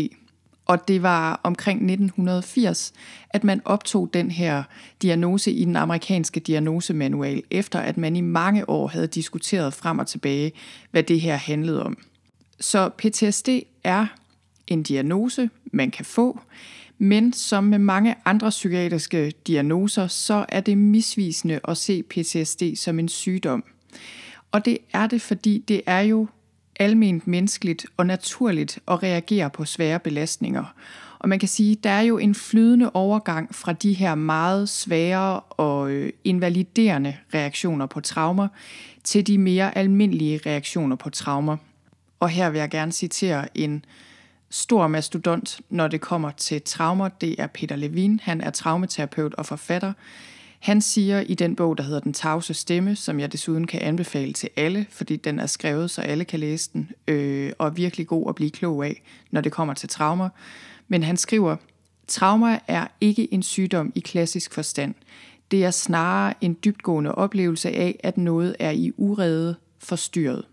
Og 0.65 0.87
det 0.87 1.03
var 1.03 1.39
omkring 1.43 1.77
1980, 1.77 2.93
at 3.29 3.43
man 3.43 3.61
optog 3.65 4.09
den 4.13 4.31
her 4.31 4.63
diagnose 5.01 5.51
i 5.51 5.65
den 5.65 5.75
amerikanske 5.75 6.39
diagnosemanual, 6.39 7.43
efter 7.51 7.79
at 7.79 7.97
man 7.97 8.15
i 8.15 8.21
mange 8.21 8.69
år 8.69 8.87
havde 8.87 9.07
diskuteret 9.07 9.73
frem 9.73 9.99
og 9.99 10.07
tilbage, 10.07 10.51
hvad 10.91 11.03
det 11.03 11.21
her 11.21 11.35
handlede 11.35 11.83
om. 11.83 11.97
Så 12.59 12.89
PTSD 12.89 13.49
er 13.83 14.05
en 14.67 14.83
diagnose, 14.83 15.49
man 15.65 15.91
kan 15.91 16.05
få, 16.05 16.39
men 16.97 17.33
som 17.33 17.63
med 17.63 17.79
mange 17.79 18.15
andre 18.25 18.49
psykiatriske 18.49 19.33
diagnoser, 19.47 20.07
så 20.07 20.45
er 20.49 20.59
det 20.59 20.77
misvisende 20.77 21.59
at 21.67 21.77
se 21.77 22.03
PTSD 22.03 22.63
som 22.75 22.99
en 22.99 23.09
sygdom. 23.09 23.63
Og 24.51 24.65
det 24.65 24.77
er 24.93 25.07
det, 25.07 25.21
fordi 25.21 25.63
det 25.67 25.81
er 25.85 25.99
jo 25.99 26.27
alment 26.79 27.27
menneskeligt 27.27 27.85
og 27.97 28.05
naturligt 28.05 28.79
at 28.87 29.03
reagere 29.03 29.49
på 29.49 29.65
svære 29.65 29.99
belastninger. 29.99 30.73
Og 31.19 31.29
man 31.29 31.39
kan 31.39 31.49
sige, 31.49 31.75
der 31.75 31.89
er 31.89 32.01
jo 32.01 32.17
en 32.17 32.35
flydende 32.35 32.91
overgang 32.93 33.55
fra 33.55 33.73
de 33.73 33.93
her 33.93 34.15
meget 34.15 34.69
svære 34.69 35.39
og 35.39 35.91
øh, 35.91 36.13
invaliderende 36.23 37.17
reaktioner 37.33 37.85
på 37.85 38.01
traumer 38.01 38.47
til 39.03 39.27
de 39.27 39.37
mere 39.37 39.77
almindelige 39.77 40.39
reaktioner 40.45 40.95
på 40.95 41.09
traumer. 41.09 41.57
Og 42.19 42.29
her 42.29 42.49
vil 42.49 42.59
jeg 42.59 42.69
gerne 42.69 42.91
citere 42.91 43.57
en 43.57 43.85
stor 44.49 44.87
mastodont, 44.87 45.61
når 45.69 45.87
det 45.87 46.01
kommer 46.01 46.31
til 46.31 46.61
traumer. 46.61 47.07
Det 47.07 47.35
er 47.39 47.47
Peter 47.47 47.75
Levin. 47.75 48.19
Han 48.23 48.41
er 48.41 48.49
traumaterapeut 48.49 49.33
og 49.33 49.45
forfatter. 49.45 49.93
Han 50.65 50.81
siger 50.81 51.19
i 51.19 51.33
den 51.33 51.55
bog, 51.55 51.77
der 51.77 51.83
hedder 51.83 51.99
Den 51.99 52.13
tavse 52.13 52.53
stemme, 52.53 52.95
som 52.95 53.19
jeg 53.19 53.31
desuden 53.31 53.67
kan 53.67 53.81
anbefale 53.81 54.33
til 54.33 54.49
alle, 54.55 54.85
fordi 54.89 55.15
den 55.15 55.39
er 55.39 55.45
skrevet, 55.45 55.91
så 55.91 56.01
alle 56.01 56.25
kan 56.25 56.39
læse 56.39 56.69
den, 56.73 56.91
øh, 57.07 57.51
og 57.57 57.67
er 57.67 57.71
virkelig 57.71 58.07
god 58.07 58.29
at 58.29 58.35
blive 58.35 58.49
klog 58.49 58.85
af, 58.85 59.01
når 59.31 59.41
det 59.41 59.51
kommer 59.51 59.73
til 59.73 59.89
traumer. 59.89 60.29
Men 60.87 61.03
han 61.03 61.17
skriver, 61.17 61.55
Trauma 62.07 62.59
er 62.67 62.87
ikke 63.01 63.33
en 63.33 63.43
sygdom 63.43 63.91
i 63.95 63.99
klassisk 63.99 64.53
forstand. 64.53 64.93
Det 65.51 65.65
er 65.65 65.71
snarere 65.71 66.33
en 66.41 66.57
dybtgående 66.65 67.15
oplevelse 67.15 67.69
af, 67.69 67.99
at 68.03 68.17
noget 68.17 68.55
er 68.59 68.71
i 68.71 68.91
urede 68.97 69.55
forstyrret. 69.79 70.45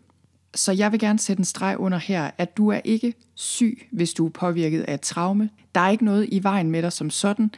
Så 0.55 0.73
jeg 0.73 0.93
vil 0.93 1.01
gerne 1.01 1.19
sætte 1.19 1.41
en 1.41 1.45
streg 1.45 1.77
under 1.79 1.99
her, 1.99 2.31
at 2.39 2.57
du 2.57 2.69
er 2.69 2.81
ikke 2.85 3.15
syg, 3.35 3.89
hvis 3.93 4.13
du 4.13 4.27
er 4.27 4.31
påvirket 4.31 4.83
af 4.83 4.95
et 4.95 5.01
traume. 5.01 5.51
Der 5.75 5.81
er 5.81 5.91
ikke 5.91 6.05
noget 6.05 6.29
i 6.33 6.43
vejen 6.43 6.71
med 6.71 6.83
dig 6.83 6.93
som 6.93 7.11
sådan. 7.11 7.51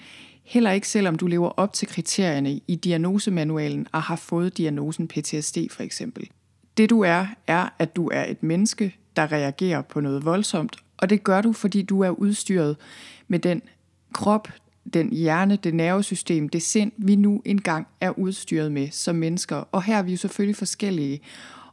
Heller 0.44 0.70
ikke 0.70 0.88
selvom 0.88 1.16
du 1.16 1.26
lever 1.26 1.48
op 1.48 1.72
til 1.72 1.88
kriterierne 1.88 2.60
i 2.68 2.74
diagnosemanualen 2.74 3.86
og 3.92 4.02
har 4.02 4.16
fået 4.16 4.58
diagnosen 4.58 5.08
PTSD 5.08 5.58
for 5.70 5.82
eksempel. 5.82 6.30
Det 6.76 6.90
du 6.90 7.00
er, 7.00 7.26
er, 7.46 7.68
at 7.78 7.96
du 7.96 8.08
er 8.12 8.24
et 8.24 8.42
menneske, 8.42 8.96
der 9.16 9.32
reagerer 9.32 9.82
på 9.82 10.00
noget 10.00 10.24
voldsomt, 10.24 10.76
og 10.96 11.10
det 11.10 11.24
gør 11.24 11.40
du, 11.40 11.52
fordi 11.52 11.82
du 11.82 12.00
er 12.00 12.10
udstyret 12.10 12.76
med 13.28 13.38
den 13.38 13.62
krop, 14.12 14.48
den 14.94 15.12
hjerne, 15.12 15.56
det 15.56 15.74
nervesystem, 15.74 16.48
det 16.48 16.62
sind, 16.62 16.92
vi 16.96 17.16
nu 17.16 17.42
engang 17.44 17.86
er 18.00 18.18
udstyret 18.18 18.72
med 18.72 18.88
som 18.90 19.16
mennesker. 19.16 19.56
Og 19.56 19.82
her 19.82 19.98
er 19.98 20.02
vi 20.02 20.10
jo 20.10 20.16
selvfølgelig 20.16 20.56
forskellige. 20.56 21.20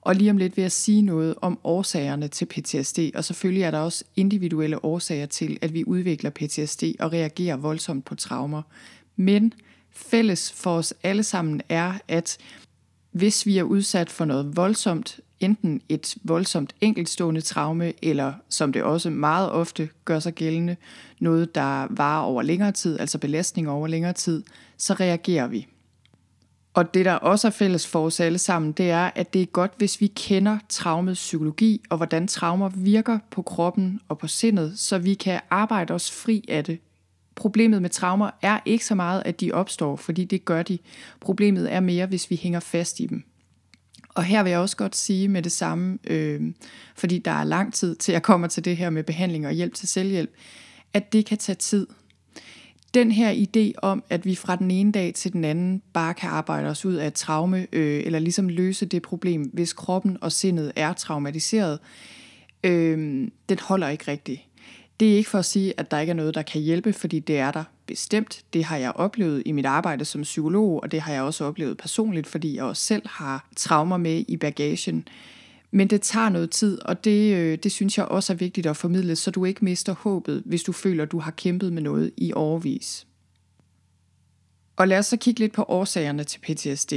Og 0.01 0.15
lige 0.15 0.31
om 0.31 0.37
lidt 0.37 0.57
vil 0.57 0.61
jeg 0.61 0.71
sige 0.71 1.01
noget 1.01 1.35
om 1.41 1.59
årsagerne 1.63 2.27
til 2.27 2.45
PTSD, 2.45 2.99
og 3.15 3.23
selvfølgelig 3.23 3.63
er 3.63 3.71
der 3.71 3.79
også 3.79 4.03
individuelle 4.15 4.85
årsager 4.85 5.25
til, 5.25 5.57
at 5.61 5.73
vi 5.73 5.83
udvikler 5.85 6.29
PTSD 6.29 6.83
og 6.99 7.13
reagerer 7.13 7.57
voldsomt 7.57 8.05
på 8.05 8.15
traumer. 8.15 8.61
Men 9.15 9.53
fælles 9.91 10.51
for 10.51 10.77
os 10.77 10.93
alle 11.03 11.23
sammen 11.23 11.61
er, 11.69 11.93
at 12.07 12.37
hvis 13.11 13.45
vi 13.45 13.57
er 13.57 13.63
udsat 13.63 14.09
for 14.09 14.25
noget 14.25 14.55
voldsomt, 14.55 15.19
enten 15.39 15.81
et 15.89 16.15
voldsomt 16.23 16.75
enkeltstående 16.81 17.41
traume, 17.41 17.93
eller 18.01 18.33
som 18.49 18.73
det 18.73 18.83
også 18.83 19.09
meget 19.09 19.51
ofte 19.51 19.89
gør 20.05 20.19
sig 20.19 20.33
gældende, 20.33 20.75
noget 21.19 21.55
der 21.55 21.87
varer 21.89 22.23
over 22.23 22.41
længere 22.41 22.71
tid, 22.71 22.99
altså 22.99 23.17
belastning 23.17 23.69
over 23.69 23.87
længere 23.87 24.13
tid, 24.13 24.43
så 24.77 24.93
reagerer 24.93 25.47
vi. 25.47 25.67
Og 26.73 26.93
det, 26.93 27.05
der 27.05 27.13
også 27.13 27.47
er 27.47 27.51
fælles 27.51 27.87
for 27.87 28.05
os 28.05 28.19
alle 28.19 28.37
sammen, 28.37 28.71
det 28.71 28.89
er, 28.89 29.11
at 29.15 29.33
det 29.33 29.41
er 29.41 29.45
godt, 29.45 29.71
hvis 29.77 30.01
vi 30.01 30.07
kender 30.07 30.57
traumets 30.69 31.19
psykologi 31.19 31.81
og 31.89 31.97
hvordan 31.97 32.27
traumer 32.27 32.69
virker 32.69 33.19
på 33.31 33.41
kroppen 33.41 33.99
og 34.09 34.17
på 34.17 34.27
sindet, 34.27 34.79
så 34.79 34.97
vi 34.97 35.13
kan 35.13 35.41
arbejde 35.49 35.93
os 35.93 36.11
fri 36.11 36.45
af 36.47 36.63
det. 36.63 36.79
Problemet 37.35 37.81
med 37.81 37.89
traumer 37.89 38.29
er 38.41 38.59
ikke 38.65 38.85
så 38.85 38.95
meget, 38.95 39.23
at 39.25 39.41
de 39.41 39.51
opstår, 39.51 39.95
fordi 39.95 40.25
det 40.25 40.45
gør 40.45 40.63
de. 40.63 40.77
Problemet 41.19 41.73
er 41.73 41.79
mere, 41.79 42.05
hvis 42.05 42.29
vi 42.29 42.35
hænger 42.35 42.59
fast 42.59 42.99
i 42.99 43.05
dem. 43.05 43.23
Og 44.09 44.23
her 44.23 44.43
vil 44.43 44.49
jeg 44.49 44.59
også 44.59 44.77
godt 44.77 44.95
sige 44.95 45.27
med 45.27 45.41
det 45.41 45.51
samme, 45.51 45.97
øh, 46.07 46.53
fordi 46.95 47.19
der 47.19 47.31
er 47.31 47.43
lang 47.43 47.73
tid 47.73 47.95
til 47.95 48.11
jeg 48.11 48.23
kommer 48.23 48.47
til 48.47 48.65
det 48.65 48.77
her 48.77 48.89
med 48.89 49.03
behandling 49.03 49.47
og 49.47 49.53
hjælp 49.53 49.73
til 49.73 49.87
selvhjælp, 49.87 50.31
at 50.93 51.13
det 51.13 51.25
kan 51.25 51.37
tage 51.37 51.55
tid 51.55 51.87
den 52.93 53.11
her 53.11 53.33
idé 53.33 53.71
om, 53.81 54.03
at 54.09 54.25
vi 54.25 54.35
fra 54.35 54.55
den 54.55 54.71
ene 54.71 54.91
dag 54.91 55.13
til 55.13 55.33
den 55.33 55.45
anden 55.45 55.81
bare 55.93 56.13
kan 56.13 56.29
arbejde 56.29 56.69
os 56.69 56.85
ud 56.85 56.93
af 56.93 57.07
et 57.07 57.13
traume, 57.13 57.67
øh, 57.71 58.03
eller 58.05 58.19
ligesom 58.19 58.49
løse 58.49 58.85
det 58.85 59.01
problem, 59.01 59.41
hvis 59.53 59.73
kroppen 59.73 60.17
og 60.21 60.31
sindet 60.31 60.71
er 60.75 60.93
traumatiseret, 60.93 61.79
øh, 62.63 63.27
den 63.49 63.59
holder 63.61 63.89
ikke 63.89 64.11
rigtigt. 64.11 64.41
Det 64.99 65.11
er 65.13 65.17
ikke 65.17 65.29
for 65.29 65.39
at 65.39 65.45
sige, 65.45 65.73
at 65.77 65.91
der 65.91 65.99
ikke 65.99 66.11
er 66.11 66.15
noget, 66.15 66.35
der 66.35 66.41
kan 66.41 66.61
hjælpe, 66.61 66.93
fordi 66.93 67.19
det 67.19 67.39
er 67.39 67.51
der 67.51 67.63
bestemt. 67.87 68.43
Det 68.53 68.63
har 68.63 68.77
jeg 68.77 68.91
oplevet 68.95 69.43
i 69.45 69.51
mit 69.51 69.65
arbejde 69.65 70.05
som 70.05 70.21
psykolog, 70.21 70.83
og 70.83 70.91
det 70.91 71.01
har 71.01 71.13
jeg 71.13 71.21
også 71.21 71.45
oplevet 71.45 71.77
personligt, 71.77 72.27
fordi 72.27 72.55
jeg 72.55 72.63
også 72.63 72.81
selv 72.81 73.03
har 73.05 73.47
traumer 73.55 73.97
med 73.97 74.23
i 74.27 74.37
bagagen. 74.37 75.07
Men 75.71 75.87
det 75.87 76.01
tager 76.01 76.29
noget 76.29 76.51
tid, 76.51 76.81
og 76.81 77.03
det, 77.03 77.35
øh, 77.35 77.57
det 77.63 77.71
synes 77.71 77.97
jeg 77.97 78.05
også 78.05 78.33
er 78.33 78.37
vigtigt 78.37 78.67
at 78.67 78.77
formidle, 78.77 79.15
så 79.15 79.31
du 79.31 79.45
ikke 79.45 79.65
mister 79.65 79.93
håbet, 79.93 80.43
hvis 80.45 80.63
du 80.63 80.71
føler, 80.71 81.05
du 81.05 81.19
har 81.19 81.31
kæmpet 81.31 81.73
med 81.73 81.81
noget 81.81 82.11
i 82.17 82.33
overvis. 82.33 83.07
Og 84.75 84.87
lad 84.87 84.97
os 84.97 85.05
så 85.05 85.17
kigge 85.17 85.39
lidt 85.39 85.53
på 85.53 85.63
årsagerne 85.67 86.23
til 86.23 86.39
PTSD. 86.39 86.93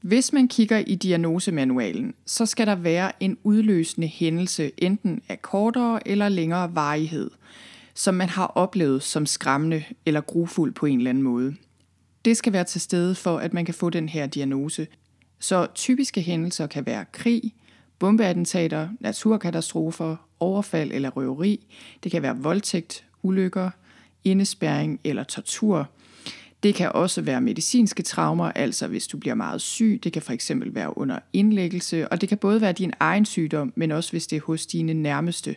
Hvis 0.00 0.32
man 0.32 0.48
kigger 0.48 0.78
i 0.78 0.94
diagnosemanualen, 0.94 2.14
så 2.26 2.46
skal 2.46 2.66
der 2.66 2.74
være 2.74 3.12
en 3.20 3.38
udløsende 3.42 4.06
hændelse, 4.06 4.70
enten 4.78 5.22
af 5.28 5.42
kortere 5.42 6.08
eller 6.08 6.28
længere 6.28 6.74
varighed, 6.74 7.30
som 7.94 8.14
man 8.14 8.28
har 8.28 8.46
oplevet 8.46 9.02
som 9.02 9.26
skræmmende 9.26 9.84
eller 10.06 10.20
grufuld 10.20 10.72
på 10.72 10.86
en 10.86 10.98
eller 10.98 11.10
anden 11.10 11.24
måde. 11.24 11.54
Det 12.24 12.36
skal 12.36 12.52
være 12.52 12.64
til 12.64 12.80
stede 12.80 13.14
for, 13.14 13.38
at 13.38 13.54
man 13.54 13.64
kan 13.64 13.74
få 13.74 13.90
den 13.90 14.08
her 14.08 14.26
diagnose. 14.26 14.86
Så 15.38 15.66
typiske 15.74 16.20
hændelser 16.20 16.66
kan 16.66 16.86
være 16.86 17.04
krig, 17.12 17.54
bombeattentater, 17.98 18.88
naturkatastrofer, 19.00 20.16
overfald 20.40 20.90
eller 20.92 21.10
røveri. 21.10 21.66
Det 22.04 22.12
kan 22.12 22.22
være 22.22 22.36
voldtægt, 22.36 23.04
ulykker, 23.22 23.70
indespærring 24.24 25.00
eller 25.04 25.24
tortur. 25.24 25.88
Det 26.62 26.74
kan 26.74 26.92
også 26.92 27.22
være 27.22 27.40
medicinske 27.40 28.02
traumer, 28.02 28.52
altså 28.52 28.86
hvis 28.86 29.06
du 29.06 29.18
bliver 29.18 29.34
meget 29.34 29.60
syg. 29.60 30.00
Det 30.04 30.12
kan 30.12 30.22
for 30.22 30.32
eksempel 30.32 30.74
være 30.74 30.98
under 30.98 31.18
indlæggelse, 31.32 32.08
og 32.08 32.20
det 32.20 32.28
kan 32.28 32.38
både 32.38 32.60
være 32.60 32.72
din 32.72 32.92
egen 33.00 33.24
sygdom, 33.24 33.72
men 33.76 33.90
også 33.90 34.10
hvis 34.10 34.26
det 34.26 34.36
er 34.36 34.40
hos 34.40 34.66
dine 34.66 34.94
nærmeste. 34.94 35.56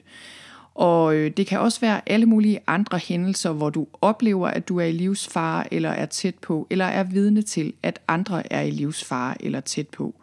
Og 0.75 1.15
øh, 1.15 1.31
det 1.38 1.48
kan 1.48 1.60
også 1.60 1.79
være 1.79 2.10
alle 2.10 2.25
mulige 2.25 2.60
andre 2.67 2.98
hændelser, 2.98 3.51
hvor 3.51 3.69
du 3.69 3.88
oplever, 4.01 4.48
at 4.48 4.67
du 4.67 4.77
er 4.77 4.86
i 4.86 4.91
livsfare 4.91 5.74
eller 5.74 5.89
er 5.89 6.05
tæt 6.05 6.36
på, 6.36 6.67
eller 6.69 6.86
er 6.86 7.03
vidne 7.03 7.41
til, 7.41 7.74
at 7.83 8.00
andre 8.07 8.53
er 8.53 8.62
i 8.62 8.71
livsfare 8.71 9.45
eller 9.45 9.60
tæt 9.60 9.88
på 9.88 10.15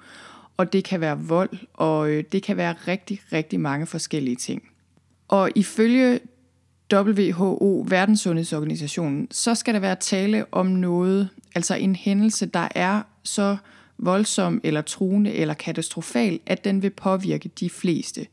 og 0.59 0.73
det 0.73 0.85
kan 0.85 1.01
være 1.01 1.19
vold, 1.19 1.59
og 1.75 2.11
øh, 2.11 2.25
det 2.33 2.43
kan 2.43 2.57
være 2.57 2.75
rigtig, 2.89 3.21
rigtig 3.33 3.61
mange 3.61 3.87
forskellige 3.87 4.37
ting. 4.37 4.63
Og 5.29 5.51
ifølge 5.55 6.21
WHO, 6.93 7.87
Verdenssundhedsorganisationen, 7.89 9.29
så 9.31 9.55
skal 9.55 9.75
der 9.75 9.81
være 9.81 9.97
tale 9.97 10.45
om 10.53 10.67
noget, 10.67 11.29
altså 11.55 11.75
en 11.75 11.97
hændelse, 11.97 12.47
der 12.47 12.69
er 12.75 13.03
så 13.23 13.57
voldsom 13.99 14.61
eller 14.65 14.81
truende 14.81 15.33
eller 15.33 15.55
katastrofal, 15.55 16.41
at 16.47 16.65
den 16.65 16.83
vil 16.83 16.91
påvirke 16.91 17.51
de 17.61 17.71
fleste. 17.71 18.27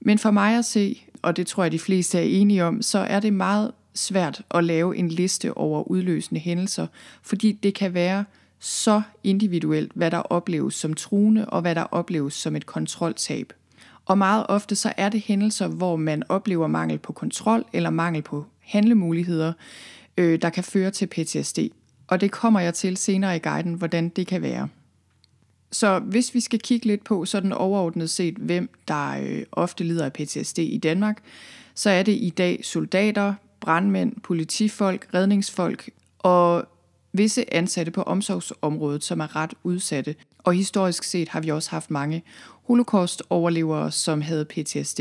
Men 0.00 0.18
for 0.18 0.30
mig 0.30 0.58
at 0.58 0.64
se, 0.64 1.02
og 1.22 1.36
det 1.36 1.46
tror 1.46 1.62
jeg 1.62 1.72
de 1.72 1.78
fleste 1.78 2.18
er 2.18 2.22
enige 2.22 2.64
om, 2.64 2.82
så 2.82 2.98
er 2.98 3.20
det 3.20 3.32
meget 3.32 3.72
svært 3.94 4.42
at 4.50 4.64
lave 4.64 4.96
en 4.96 5.08
liste 5.08 5.56
over 5.56 5.82
udløsende 5.82 6.40
hændelser, 6.40 6.86
fordi 7.22 7.52
det 7.52 7.74
kan 7.74 7.94
være 7.94 8.24
så 8.58 9.02
individuelt, 9.24 9.92
hvad 9.94 10.10
der 10.10 10.18
opleves 10.18 10.74
som 10.74 10.94
truende 10.94 11.46
og 11.46 11.60
hvad 11.60 11.74
der 11.74 11.82
opleves 11.82 12.34
som 12.34 12.56
et 12.56 12.66
kontroltab. 12.66 13.52
Og 14.06 14.18
meget 14.18 14.46
ofte 14.48 14.76
så 14.76 14.92
er 14.96 15.08
det 15.08 15.20
hændelser, 15.20 15.68
hvor 15.68 15.96
man 15.96 16.22
oplever 16.28 16.66
mangel 16.66 16.98
på 16.98 17.12
kontrol 17.12 17.64
eller 17.72 17.90
mangel 17.90 18.22
på 18.22 18.44
handlemuligheder, 18.60 19.52
øh, 20.16 20.42
der 20.42 20.50
kan 20.50 20.64
føre 20.64 20.90
til 20.90 21.06
PTSD. 21.06 21.58
Og 22.08 22.20
det 22.20 22.30
kommer 22.30 22.60
jeg 22.60 22.74
til 22.74 22.96
senere 22.96 23.36
i 23.36 23.38
guiden, 23.38 23.74
hvordan 23.74 24.08
det 24.08 24.26
kan 24.26 24.42
være. 24.42 24.68
Så 25.72 25.98
hvis 25.98 26.34
vi 26.34 26.40
skal 26.40 26.58
kigge 26.58 26.86
lidt 26.86 27.04
på 27.04 27.24
sådan 27.24 27.52
overordnet 27.52 28.10
set, 28.10 28.34
hvem 28.34 28.70
der 28.88 29.10
øh, 29.20 29.42
ofte 29.52 29.84
lider 29.84 30.04
af 30.04 30.12
PTSD 30.12 30.58
i 30.58 30.78
Danmark, 30.78 31.22
så 31.74 31.90
er 31.90 32.02
det 32.02 32.12
i 32.12 32.30
dag 32.30 32.60
soldater, 32.64 33.34
brandmænd, 33.60 34.12
politifolk, 34.22 35.08
redningsfolk 35.14 35.90
og 36.18 36.68
visse 37.18 37.54
ansatte 37.54 37.92
på 37.92 38.02
omsorgsområdet, 38.02 39.04
som 39.04 39.20
er 39.20 39.36
ret 39.36 39.54
udsatte. 39.62 40.14
Og 40.38 40.54
historisk 40.54 41.04
set 41.04 41.28
har 41.28 41.40
vi 41.40 41.48
også 41.48 41.70
haft 41.70 41.90
mange 41.90 42.22
holocaust-overlevere, 42.62 43.92
som 43.92 44.20
havde 44.20 44.44
PTSD. 44.44 45.00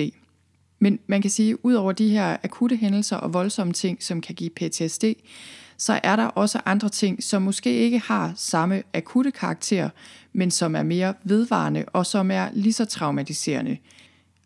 Men 0.79 1.00
man 1.07 1.21
kan 1.21 1.31
sige, 1.31 1.51
at 1.51 1.57
ud 1.63 1.74
over 1.74 1.91
de 1.91 2.09
her 2.09 2.38
akutte 2.43 2.75
hændelser 2.75 3.17
og 3.17 3.33
voldsomme 3.33 3.74
ting, 3.74 4.03
som 4.03 4.21
kan 4.21 4.36
give 4.36 4.50
PTSD, 4.50 5.03
så 5.77 6.00
er 6.03 6.15
der 6.15 6.25
også 6.25 6.62
andre 6.65 6.89
ting, 6.89 7.24
som 7.24 7.41
måske 7.41 7.74
ikke 7.74 8.00
har 8.00 8.33
samme 8.36 8.83
akutte 8.93 9.31
karakter, 9.31 9.89
men 10.33 10.51
som 10.51 10.75
er 10.75 10.83
mere 10.83 11.13
vedvarende 11.24 11.86
og 11.88 12.05
som 12.05 12.31
er 12.31 12.50
lige 12.53 12.74
så 12.74 12.86
traumatiserende. 12.86 13.77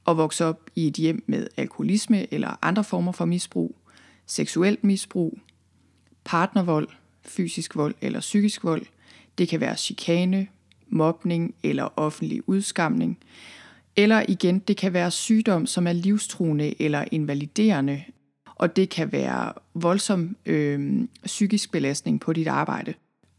At 0.08 0.18
vokse 0.18 0.46
op 0.46 0.70
i 0.76 0.88
et 0.88 0.94
hjem 0.94 1.24
med 1.28 1.48
alkoholisme 1.58 2.34
eller 2.34 2.60
andre 2.62 2.84
former 2.84 3.12
for 3.12 3.26
misbrug, 3.26 3.76
seksuelt 4.28 4.84
misbrug, 4.84 5.40
partnervold, 6.24 6.88
fysisk 7.26 7.76
vold 7.76 7.96
eller 8.02 8.20
psykisk 8.20 8.64
vold. 8.64 8.86
Det 9.38 9.48
kan 9.48 9.60
være 9.60 9.78
chikane, 9.78 10.48
mobning 10.90 11.56
eller 11.64 12.00
offentlig 12.00 12.50
udskamning. 12.50 13.18
Eller 13.96 14.24
igen, 14.28 14.60
det 14.60 14.78
kan 14.78 14.94
være 14.94 15.12
sygdom, 15.12 15.66
som 15.66 15.88
er 15.88 15.94
livstruende 15.94 16.82
eller 16.82 17.06
invaliderende, 17.12 18.04
og 18.56 18.76
det 18.76 18.90
kan 18.90 19.12
være 19.12 19.54
voldsom 19.74 20.36
øh, 20.46 21.04
psykisk 21.26 21.72
belastning 21.72 22.20
på 22.20 22.34
dit 22.34 22.48
arbejde. 22.48 22.94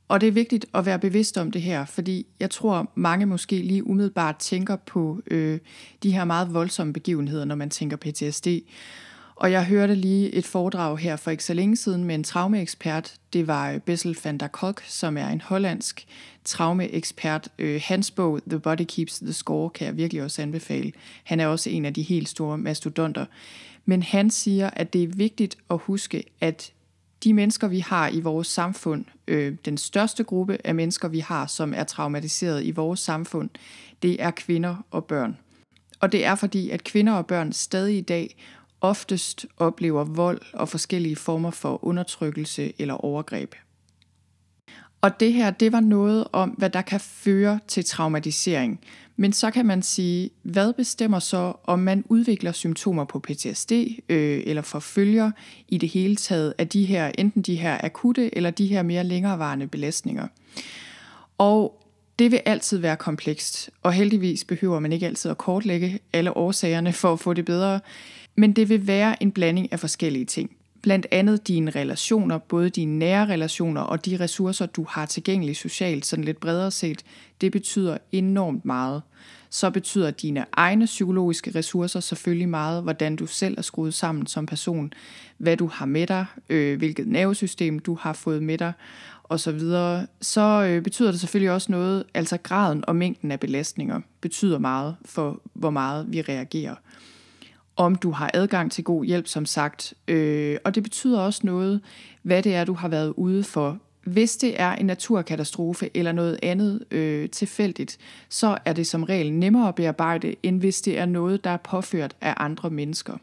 Og 0.09 0.21
det 0.21 0.27
er 0.27 0.33
vigtigt 0.33 0.67
at 0.75 0.87
være 0.87 0.99
bevidst 0.99 1.39
om 1.39 1.51
det 1.51 1.63
her, 1.63 1.85
fordi 1.85 2.27
jeg 2.41 2.51
tror, 2.51 2.93
mange 2.95 3.27
måske 3.27 3.59
lige 3.59 3.87
umiddelbart 3.87 4.37
tænker 4.37 4.77
på 4.77 5.21
øh, 5.27 5.59
de 6.03 6.13
her 6.13 6.25
meget 6.25 6.55
voldsomme 6.55 6.93
begivenheder, 6.93 7.45
når 7.45 7.55
man 7.55 7.71
tænker 7.71 7.97
PTSD. 7.97 8.47
Og 9.43 9.53
jeg 9.53 9.65
hørte 9.67 9.95
lige 9.95 10.35
et 10.35 10.47
foredrag 10.47 10.99
her 10.99 11.17
for 11.17 11.31
ikke 11.31 11.45
så 11.45 11.55
længe 11.55 11.77
siden 11.77 12.05
med 12.05 12.15
en 12.15 12.25
traumeekspert. 12.25 13.15
Det 13.33 13.47
var 13.47 13.71
øh, 13.71 13.81
Bessel 13.81 14.17
van 14.25 14.39
der 14.39 14.47
Kolk, 14.49 14.83
som 14.87 15.17
er 15.17 15.29
en 15.29 15.41
hollandsk 15.41 16.07
traumeekspert. 16.45 17.49
Øh, 17.59 17.81
hans 17.85 18.11
bog, 18.11 18.41
The 18.49 18.59
Body 18.59 18.85
Keeps 18.89 19.19
the 19.19 19.33
Score, 19.33 19.71
kan 19.71 19.87
jeg 19.87 19.97
virkelig 19.97 20.23
også 20.23 20.43
anbefale. 20.43 20.93
Han 21.25 21.41
er 21.41 21.47
også 21.47 21.71
en 21.71 21.85
af 21.85 21.95
de 21.95 22.03
helt 22.03 22.29
store 22.29 22.59
mastodonter. 22.59 23.27
Men 23.85 24.03
han 24.03 24.31
siger, 24.31 24.71
at 24.71 24.93
det 24.93 25.03
er 25.03 25.09
vigtigt 25.09 25.59
at 25.71 25.79
huske, 25.79 26.25
at 26.41 26.73
de 27.25 27.35
mennesker, 27.35 27.69
vi 27.69 27.79
har 27.79 28.09
i 28.09 28.21
vores 28.21 28.49
samfund, 28.49 29.05
øh, 29.29 29.55
den 29.65 29.79
største 29.79 30.25
gruppe 30.25 30.59
af 30.65 30.75
mennesker, 30.75 31.09
vi 31.09 31.19
har, 31.19 31.47
som 31.47 31.75
er 31.77 31.85
traumatiseret 31.85 32.65
i 32.65 32.71
vores 32.71 33.01
samfund, 33.01 33.51
det 34.03 34.23
er 34.23 34.31
kvinder 34.31 34.77
og 34.91 35.05
børn. 35.05 35.37
Og 36.01 36.13
det 36.13 36.25
er 36.25 36.35
fordi, 36.35 36.71
at 36.71 36.85
kvinder 36.85 37.13
og 37.13 37.27
børn 37.27 37.53
stadig 37.53 37.99
i 37.99 38.01
dag 38.01 38.37
oftest 38.83 39.47
oplever 39.57 40.05
vold 40.05 40.41
og 40.53 40.69
forskellige 40.69 41.17
former 41.17 41.51
for 41.51 41.85
undertrykkelse 41.85 42.73
eller 42.79 42.95
overgreb. 42.95 43.55
Og 45.01 45.21
det 45.21 45.33
her, 45.33 45.51
det 45.51 45.73
var 45.73 45.81
noget 45.81 46.25
om, 46.33 46.51
hvad 46.51 46.71
der 46.71 46.83
kan 46.83 47.01
føre 47.01 47.61
til 47.69 47.85
traumatisering. 47.85 48.81
Men 49.17 49.33
så 49.33 49.51
kan 49.51 49.67
man 49.67 49.83
sige, 49.83 50.31
hvad 50.43 50.73
bestemmer 50.73 51.19
så, 51.19 51.53
om 51.65 51.79
man 51.79 52.05
udvikler 52.09 52.53
symptomer 52.53 53.05
på 53.05 53.19
PTSD 53.19 53.73
øh, 54.09 54.43
eller 54.47 54.63
forfølger 54.63 55.31
i 55.69 55.79
det 55.79 55.89
hele 55.89 56.17
taget 56.17 56.55
af 56.59 56.69
de 56.69 56.85
her, 56.85 57.11
enten 57.19 57.43
de 57.43 57.57
her 57.57 57.79
akutte 57.85 58.37
eller 58.37 58.51
de 58.51 58.67
her 58.67 58.83
mere 58.83 59.05
længerevarende 59.05 59.67
belastninger. 59.67 60.27
Og 61.39 61.83
det 62.19 62.31
vil 62.31 62.41
altid 62.45 62.79
være 62.79 62.97
komplekst, 62.97 63.71
og 63.83 63.93
heldigvis 63.93 64.45
behøver 64.45 64.81
man 64.81 64.93
ikke 64.93 65.07
altid 65.07 65.31
at 65.31 65.39
kortlægge 65.39 65.99
alle 66.13 66.37
årsagerne 66.37 66.93
for 66.93 67.13
at 67.13 67.21
få 67.21 67.33
det 67.33 67.45
bedre, 67.45 67.81
men 68.37 68.53
det 68.53 68.69
vil 68.69 68.87
være 68.87 69.23
en 69.23 69.33
blanding 69.33 69.73
af 69.73 69.81
forskellige 69.81 70.25
ting. 70.25 70.51
Blandt 70.83 71.07
andet 71.11 71.49
dine 71.49 71.71
relationer, 71.71 72.39
både 72.39 72.71
dine 72.71 72.99
nære 72.99 73.27
relationer 73.27 73.81
og 73.81 74.07
de 74.07 74.21
ressourcer, 74.21 74.67
du 74.67 74.87
har 74.89 75.07
tilgængeligt 75.07 75.59
socialt, 75.59 76.07
sådan 76.07 76.25
lidt 76.25 76.41
bredere 76.41 76.71
set, 76.71 77.03
det 77.41 77.53
betyder 77.53 77.99
enormt 78.13 78.65
meget. 78.65 79.03
Så 79.51 79.71
betyder 79.71 80.11
dine 80.11 80.45
egne 80.53 80.85
psykologiske 80.85 81.51
ressourcer 81.55 82.01
selvfølgelig 82.01 82.49
meget, 82.49 82.83
hvordan 82.83 83.17
du 83.17 83.27
selv 83.27 83.59
er 83.59 83.63
skruet 83.63 83.95
sammen 83.95 84.27
som 84.27 84.47
person, 84.47 84.93
hvad 85.39 85.57
du 85.57 85.67
har 85.67 85.87
med 85.87 86.07
dig, 86.07 86.27
øh, 86.49 86.79
hvilket 86.79 87.07
nervesystem 87.07 87.79
du 87.79 87.95
har 87.95 88.13
fået 88.13 88.43
med 88.43 88.59
dig, 88.59 88.73
og 89.25 89.41
så 89.41 89.53
videre, 89.53 90.07
så 90.21 90.41
øh, 90.41 90.83
betyder 90.83 91.11
det 91.11 91.21
selvfølgelig 91.21 91.51
også 91.51 91.73
noget, 91.73 92.05
altså 92.15 92.37
graden 92.37 92.85
og 92.89 92.97
mængden 92.97 93.31
af 93.31 93.41
belastninger 93.41 94.01
betyder 94.21 94.59
meget 94.59 94.97
for, 95.05 95.41
hvor 95.53 95.71
meget 95.71 96.07
vi 96.13 96.23
reagerer 96.23 96.75
om 97.77 97.95
du 97.95 98.11
har 98.11 98.31
adgang 98.35 98.73
til 98.73 98.85
god 98.85 99.05
hjælp, 99.05 99.27
som 99.27 99.47
sagt. 99.47 99.95
Øh, 100.09 100.57
og 100.65 100.75
det 100.75 100.83
betyder 100.83 101.21
også 101.21 101.41
noget, 101.45 101.81
hvad 102.23 102.43
det 102.43 102.55
er, 102.55 102.65
du 102.65 102.75
har 102.75 102.89
været 102.89 103.15
ude 103.17 103.45
for. 103.45 103.79
Hvis 104.05 104.37
det 104.37 104.61
er 104.61 104.73
en 104.73 104.87
naturkatastrofe 104.87 105.91
eller 105.95 106.13
noget 106.13 106.39
andet 106.43 106.85
øh, 106.91 107.31
tilfældigt, 107.31 107.99
så 108.29 108.59
er 108.65 108.73
det 108.73 108.87
som 108.87 109.03
regel 109.03 109.33
nemmere 109.33 109.69
at 109.69 109.75
bearbejde, 109.75 110.35
end 110.43 110.61
hvis 110.61 110.81
det 110.81 110.99
er 110.99 111.07
noget, 111.07 111.45
der 111.45 111.51
er 111.51 111.57
påført 111.57 112.17
af 112.21 112.35
andre 112.37 112.71
mennesker. 112.71 113.17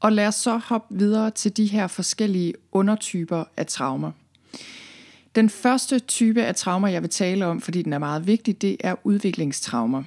Og 0.00 0.12
lad 0.12 0.26
os 0.26 0.34
så 0.34 0.56
hoppe 0.56 0.98
videre 0.98 1.30
til 1.30 1.56
de 1.56 1.66
her 1.66 1.86
forskellige 1.86 2.54
undertyper 2.72 3.44
af 3.56 3.66
traumer. 3.66 4.10
Den 5.34 5.50
første 5.50 5.98
type 5.98 6.42
af 6.42 6.54
traumer, 6.54 6.88
jeg 6.88 7.02
vil 7.02 7.10
tale 7.10 7.46
om, 7.46 7.60
fordi 7.60 7.82
den 7.82 7.92
er 7.92 7.98
meget 7.98 8.26
vigtig, 8.26 8.62
det 8.62 8.76
er 8.80 8.94
udviklingstraumer. 9.04 10.02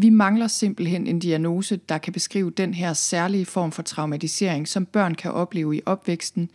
Vi 0.00 0.10
mangler 0.10 0.46
simpelthen 0.46 1.06
en 1.06 1.18
diagnose, 1.18 1.80
der 1.88 1.98
kan 1.98 2.12
beskrive 2.12 2.50
den 2.50 2.74
her 2.74 2.92
særlige 2.92 3.46
form 3.46 3.72
for 3.72 3.82
traumatisering, 3.82 4.68
som 4.68 4.86
børn 4.86 5.14
kan 5.14 5.32
opleve 5.32 5.76
i 5.76 5.80
opvæksten, 5.86 6.50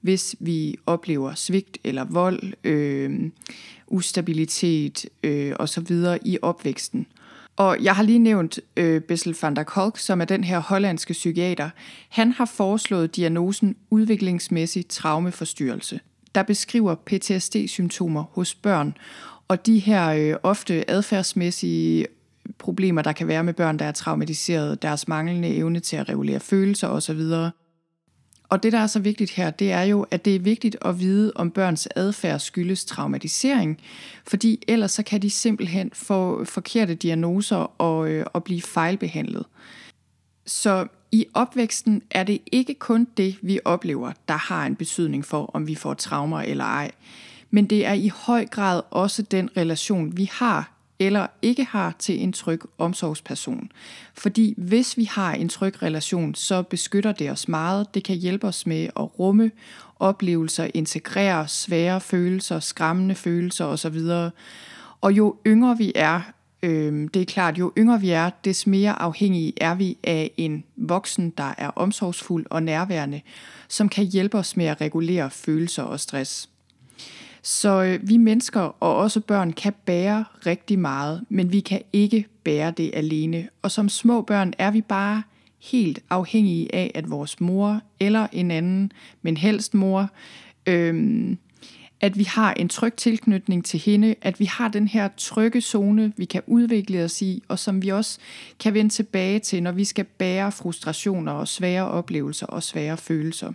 hvis 0.00 0.36
vi 0.40 0.76
oplever 0.86 1.34
svigt 1.34 1.78
eller 1.84 2.04
vold, 2.04 2.52
øh, 2.64 3.30
ustabilitet 3.86 5.06
øh, 5.22 5.52
osv. 5.58 5.96
i 6.24 6.38
opvæksten. 6.42 7.06
Og 7.56 7.76
jeg 7.82 7.96
har 7.96 8.02
lige 8.02 8.18
nævnt 8.18 8.60
øh, 8.76 9.00
Bessel 9.00 9.36
van 9.42 9.56
der 9.56 9.62
Kolk, 9.62 9.98
som 9.98 10.20
er 10.20 10.24
den 10.24 10.44
her 10.44 10.58
hollandske 10.58 11.12
psykiater. 11.12 11.70
Han 12.08 12.32
har 12.32 12.44
foreslået 12.44 13.16
diagnosen 13.16 13.76
udviklingsmæssig 13.90 14.88
traumeforstyrrelse, 14.88 16.00
der 16.34 16.42
beskriver 16.42 16.94
PTSD-symptomer 16.94 18.22
hos 18.22 18.54
børn, 18.54 18.94
og 19.48 19.66
de 19.66 19.78
her 19.78 20.08
øh, 20.08 20.36
ofte 20.42 20.90
adfærdsmæssige 20.90 22.06
problemer, 22.58 23.02
der 23.02 23.12
kan 23.12 23.28
være 23.28 23.44
med 23.44 23.54
børn, 23.54 23.78
der 23.78 23.84
er 23.84 23.92
traumatiseret, 23.92 24.82
deres 24.82 25.08
manglende 25.08 25.48
evne 25.56 25.80
til 25.80 25.96
at 25.96 26.08
regulere 26.08 26.40
følelser 26.40 26.88
osv. 26.88 27.20
Og 28.48 28.62
det, 28.62 28.72
der 28.72 28.78
er 28.78 28.86
så 28.86 29.00
vigtigt 29.00 29.30
her, 29.30 29.50
det 29.50 29.72
er 29.72 29.82
jo, 29.82 30.06
at 30.10 30.24
det 30.24 30.36
er 30.36 30.40
vigtigt 30.40 30.76
at 30.84 31.00
vide, 31.00 31.32
om 31.34 31.50
børns 31.50 31.88
adfærd 31.96 32.40
skyldes 32.40 32.84
traumatisering, 32.84 33.80
fordi 34.26 34.62
ellers 34.68 34.92
så 34.92 35.02
kan 35.02 35.22
de 35.22 35.30
simpelthen 35.30 35.90
få 35.94 36.44
forkerte 36.44 36.94
diagnoser 36.94 37.80
og, 37.80 38.10
øh, 38.10 38.26
og 38.32 38.44
blive 38.44 38.62
fejlbehandlet. 38.62 39.44
Så 40.46 40.86
i 41.12 41.26
opvæksten 41.34 42.02
er 42.10 42.22
det 42.22 42.38
ikke 42.52 42.74
kun 42.74 43.08
det, 43.16 43.38
vi 43.42 43.60
oplever, 43.64 44.12
der 44.28 44.36
har 44.36 44.66
en 44.66 44.76
betydning 44.76 45.24
for, 45.24 45.50
om 45.54 45.66
vi 45.66 45.74
får 45.74 45.94
traumer 45.94 46.40
eller 46.40 46.64
ej. 46.64 46.90
Men 47.50 47.66
det 47.66 47.86
er 47.86 47.92
i 47.92 48.08
høj 48.08 48.46
grad 48.46 48.82
også 48.90 49.22
den 49.22 49.50
relation, 49.56 50.16
vi 50.16 50.30
har 50.32 50.71
eller 51.06 51.26
ikke 51.42 51.64
har 51.64 51.94
til 51.98 52.22
en 52.22 52.32
tryg 52.32 52.60
omsorgsperson. 52.78 53.70
Fordi 54.14 54.54
hvis 54.56 54.96
vi 54.96 55.04
har 55.04 55.32
en 55.32 55.48
tryg 55.48 55.82
relation, 55.82 56.34
så 56.34 56.62
beskytter 56.62 57.12
det 57.12 57.30
os 57.30 57.48
meget. 57.48 57.94
Det 57.94 58.04
kan 58.04 58.16
hjælpe 58.16 58.46
os 58.46 58.66
med 58.66 58.84
at 58.84 59.18
rumme 59.18 59.50
oplevelser, 59.98 60.70
integrere 60.74 61.48
svære 61.48 62.00
følelser, 62.00 62.60
skræmmende 62.60 63.14
følelser 63.14 63.64
osv. 63.64 63.98
Og 65.00 65.12
jo 65.12 65.36
yngre 65.46 65.78
vi 65.78 65.92
er, 65.94 66.20
øh, 66.62 67.08
det 67.14 67.22
er 67.22 67.26
klart, 67.26 67.58
jo 67.58 67.72
yngre 67.78 68.00
vi 68.00 68.10
er, 68.10 68.30
des 68.44 68.66
mere 68.66 69.02
afhængige 69.02 69.52
er 69.56 69.74
vi 69.74 69.98
af 70.04 70.30
en 70.36 70.64
voksen, 70.76 71.30
der 71.30 71.54
er 71.58 71.68
omsorgsfuld 71.68 72.46
og 72.50 72.62
nærværende, 72.62 73.20
som 73.68 73.88
kan 73.88 74.04
hjælpe 74.04 74.38
os 74.38 74.56
med 74.56 74.66
at 74.66 74.80
regulere 74.80 75.30
følelser 75.30 75.82
og 75.82 76.00
stress. 76.00 76.48
Så 77.42 77.82
øh, 77.82 78.08
vi 78.08 78.16
mennesker 78.16 78.60
og 78.60 78.96
også 78.96 79.20
børn 79.20 79.52
kan 79.52 79.72
bære 79.84 80.24
rigtig 80.46 80.78
meget, 80.78 81.24
men 81.28 81.52
vi 81.52 81.60
kan 81.60 81.82
ikke 81.92 82.26
bære 82.44 82.70
det 82.70 82.90
alene. 82.94 83.48
Og 83.62 83.70
som 83.70 83.88
små 83.88 84.22
børn 84.22 84.52
er 84.58 84.70
vi 84.70 84.80
bare 84.80 85.22
helt 85.58 85.98
afhængige 86.10 86.74
af, 86.74 86.90
at 86.94 87.10
vores 87.10 87.40
mor 87.40 87.80
eller 88.00 88.26
en 88.32 88.50
anden, 88.50 88.92
men 89.22 89.36
helst 89.36 89.74
mor, 89.74 90.10
øh, 90.66 91.36
at 92.00 92.18
vi 92.18 92.24
har 92.24 92.52
en 92.52 92.68
tryg 92.68 92.94
tilknytning 92.94 93.64
til 93.64 93.80
hende, 93.80 94.14
at 94.22 94.40
vi 94.40 94.44
har 94.44 94.68
den 94.68 94.88
her 94.88 95.08
trygge 95.16 95.60
zone, 95.60 96.12
vi 96.16 96.24
kan 96.24 96.42
udvikle 96.46 97.04
os 97.04 97.22
i, 97.22 97.42
og 97.48 97.58
som 97.58 97.82
vi 97.82 97.88
også 97.88 98.18
kan 98.60 98.74
vende 98.74 98.90
tilbage 98.90 99.38
til, 99.38 99.62
når 99.62 99.72
vi 99.72 99.84
skal 99.84 100.04
bære 100.04 100.52
frustrationer 100.52 101.32
og 101.32 101.48
svære 101.48 101.88
oplevelser 101.88 102.46
og 102.46 102.62
svære 102.62 102.96
følelser. 102.96 103.52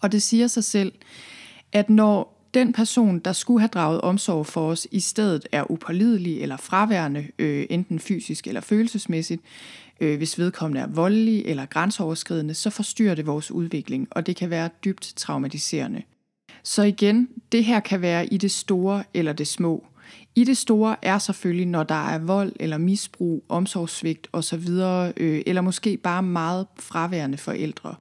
Og 0.00 0.12
det 0.12 0.22
siger 0.22 0.46
sig 0.46 0.64
selv, 0.64 0.92
at 1.72 1.90
når 1.90 2.39
den 2.54 2.72
person, 2.72 3.18
der 3.18 3.32
skulle 3.32 3.60
have 3.60 3.68
draget 3.68 4.00
omsorg 4.00 4.46
for 4.46 4.70
os, 4.70 4.86
i 4.90 5.00
stedet 5.00 5.46
er 5.52 5.70
upålidelig 5.70 6.42
eller 6.42 6.56
fraværende, 6.56 7.26
øh, 7.38 7.66
enten 7.70 7.98
fysisk 7.98 8.46
eller 8.46 8.60
følelsesmæssigt, 8.60 9.42
øh, 10.00 10.16
hvis 10.16 10.38
vedkommende 10.38 10.80
er 10.80 10.86
voldelig 10.86 11.42
eller 11.46 11.66
grænseoverskridende, 11.66 12.54
så 12.54 12.70
forstyrrer 12.70 13.14
det 13.14 13.26
vores 13.26 13.50
udvikling, 13.50 14.08
og 14.10 14.26
det 14.26 14.36
kan 14.36 14.50
være 14.50 14.70
dybt 14.84 15.12
traumatiserende. 15.16 16.02
Så 16.62 16.82
igen, 16.82 17.28
det 17.52 17.64
her 17.64 17.80
kan 17.80 18.02
være 18.02 18.26
i 18.26 18.36
det 18.36 18.50
store 18.50 19.04
eller 19.14 19.32
det 19.32 19.46
små. 19.46 19.86
I 20.34 20.44
det 20.44 20.56
store 20.56 20.96
er 21.02 21.18
selvfølgelig, 21.18 21.66
når 21.66 21.82
der 21.82 22.08
er 22.08 22.18
vold 22.18 22.52
eller 22.60 22.78
misbrug, 22.78 23.44
omsorgssvigt 23.48 24.28
osv., 24.32 24.68
øh, 25.16 25.42
eller 25.46 25.60
måske 25.60 25.96
bare 25.96 26.22
meget 26.22 26.66
fraværende 26.78 27.38
forældre. 27.38 27.94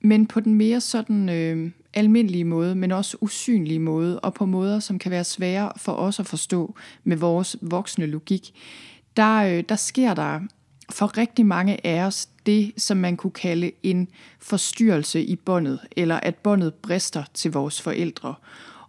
Men 0.00 0.26
på 0.26 0.40
den 0.40 0.54
mere 0.54 0.80
sådan 0.80 1.28
øh, 1.28 1.70
almindelige 1.96 2.44
måde, 2.44 2.74
men 2.74 2.92
også 2.92 3.16
usynlige 3.20 3.78
måde, 3.78 4.20
og 4.20 4.34
på 4.34 4.46
måder, 4.46 4.80
som 4.80 4.98
kan 4.98 5.10
være 5.10 5.24
svære 5.24 5.72
for 5.76 5.92
os 5.92 6.20
at 6.20 6.26
forstå 6.26 6.74
med 7.04 7.16
vores 7.16 7.56
voksne 7.60 8.06
logik, 8.06 8.54
der, 9.16 9.36
øh, 9.36 9.64
der 9.68 9.76
sker 9.76 10.14
der 10.14 10.40
for 10.90 11.18
rigtig 11.18 11.46
mange 11.46 11.86
af 11.86 12.02
os 12.02 12.28
det, 12.46 12.72
som 12.76 12.96
man 12.96 13.16
kunne 13.16 13.30
kalde 13.30 13.70
en 13.82 14.08
forstyrrelse 14.40 15.24
i 15.24 15.36
båndet, 15.36 15.80
eller 15.96 16.20
at 16.20 16.34
båndet 16.34 16.74
brister 16.74 17.24
til 17.34 17.52
vores 17.52 17.82
forældre. 17.82 18.34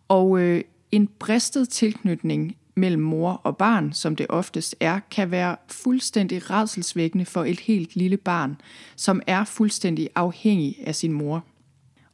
Og 0.07 0.39
øh, 0.39 0.63
en 0.91 1.07
bristet 1.19 1.69
tilknytning 1.69 2.55
mellem 2.75 3.01
mor 3.01 3.41
og 3.43 3.57
barn, 3.57 3.93
som 3.93 4.15
det 4.15 4.25
oftest 4.29 4.75
er, 4.79 4.99
kan 5.11 5.31
være 5.31 5.55
fuldstændig 5.67 6.49
redselsvækkende 6.49 7.25
for 7.25 7.43
et 7.43 7.59
helt 7.59 7.95
lille 7.95 8.17
barn, 8.17 8.61
som 8.95 9.21
er 9.27 9.43
fuldstændig 9.43 10.09
afhængig 10.15 10.77
af 10.83 10.95
sin 10.95 11.11
mor. 11.11 11.43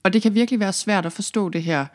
Og 0.04 0.14
det 0.14 0.22
kan 0.22 0.36
virkelig 0.36 0.60
være 0.60 0.74
svært 0.74 1.06
at 1.06 1.14
forstå 1.14 1.50
det 1.50 1.64
her 1.64 1.86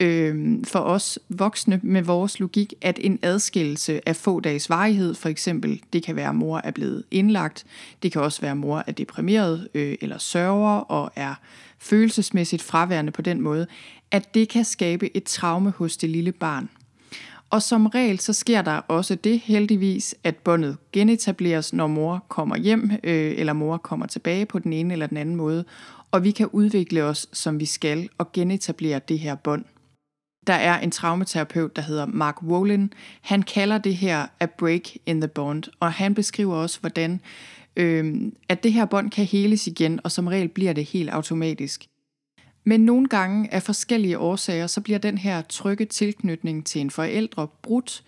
øh, 0.00 0.58
for 0.64 0.78
os 0.78 1.18
voksne 1.28 1.80
med 1.82 2.02
vores 2.02 2.40
logik, 2.40 2.74
at 2.82 2.98
en 3.02 3.18
adskillelse 3.22 4.08
af 4.08 4.16
få 4.16 4.40
dages 4.40 4.70
varighed, 4.70 5.14
for 5.14 5.28
eksempel, 5.28 5.82
det 5.92 6.02
kan 6.02 6.16
være, 6.16 6.28
at 6.28 6.34
mor 6.34 6.60
er 6.64 6.70
blevet 6.70 7.04
indlagt, 7.10 7.64
det 8.02 8.12
kan 8.12 8.22
også 8.22 8.40
være, 8.40 8.50
at 8.50 8.56
mor 8.56 8.84
er 8.86 8.92
deprimeret 8.92 9.68
øh, 9.74 9.96
eller 10.00 10.18
sørger 10.18 10.78
og 10.78 11.12
er 11.16 11.34
følelsesmæssigt 11.78 12.62
fraværende 12.62 13.12
på 13.12 13.22
den 13.22 13.40
måde, 13.40 13.66
at 14.10 14.34
det 14.34 14.48
kan 14.48 14.64
skabe 14.64 15.16
et 15.16 15.24
traume 15.24 15.70
hos 15.70 15.96
det 15.96 16.10
lille 16.10 16.32
barn. 16.32 16.68
Og 17.50 17.62
som 17.62 17.86
regel 17.86 18.20
så 18.20 18.32
sker 18.32 18.62
der 18.62 18.72
også 18.72 19.14
det 19.14 19.40
heldigvis, 19.40 20.14
at 20.24 20.36
båndet 20.36 20.76
genetableres, 20.92 21.72
når 21.72 21.86
mor 21.86 22.24
kommer 22.28 22.56
hjem, 22.56 22.90
øh, 23.04 23.34
eller 23.36 23.52
mor 23.52 23.76
kommer 23.76 24.06
tilbage 24.06 24.46
på 24.46 24.58
den 24.58 24.72
ene 24.72 24.92
eller 24.92 25.06
den 25.06 25.16
anden 25.16 25.36
måde, 25.36 25.64
og 26.14 26.24
vi 26.24 26.30
kan 26.30 26.48
udvikle 26.52 27.04
os, 27.04 27.26
som 27.32 27.60
vi 27.60 27.64
skal, 27.64 28.08
og 28.18 28.32
genetablere 28.32 29.00
det 29.08 29.18
her 29.18 29.34
bånd. 29.34 29.64
Der 30.46 30.54
er 30.54 30.80
en 30.80 30.90
traumaterapeut, 30.90 31.76
der 31.76 31.82
hedder 31.82 32.06
Mark 32.06 32.42
Wolin. 32.42 32.92
Han 33.20 33.42
kalder 33.42 33.78
det 33.78 33.96
her 33.96 34.26
a 34.40 34.46
break 34.46 34.82
in 35.06 35.20
the 35.20 35.28
bond, 35.28 35.64
og 35.80 35.92
han 35.92 36.14
beskriver 36.14 36.56
også, 36.56 36.80
hvordan 36.80 37.20
øh, 37.76 38.14
at 38.48 38.62
det 38.62 38.72
her 38.72 38.84
bånd 38.84 39.10
kan 39.10 39.24
heles 39.24 39.66
igen, 39.66 40.00
og 40.04 40.12
som 40.12 40.26
regel 40.26 40.48
bliver 40.48 40.72
det 40.72 40.84
helt 40.84 41.10
automatisk. 41.10 41.86
Men 42.64 42.80
nogle 42.80 43.08
gange 43.08 43.54
af 43.54 43.62
forskellige 43.62 44.18
årsager, 44.18 44.66
så 44.66 44.80
bliver 44.80 44.98
den 44.98 45.18
her 45.18 45.42
trygge 45.42 45.84
tilknytning 45.84 46.66
til 46.66 46.80
en 46.80 46.90
forældre 46.90 47.48
brudt, 47.62 48.04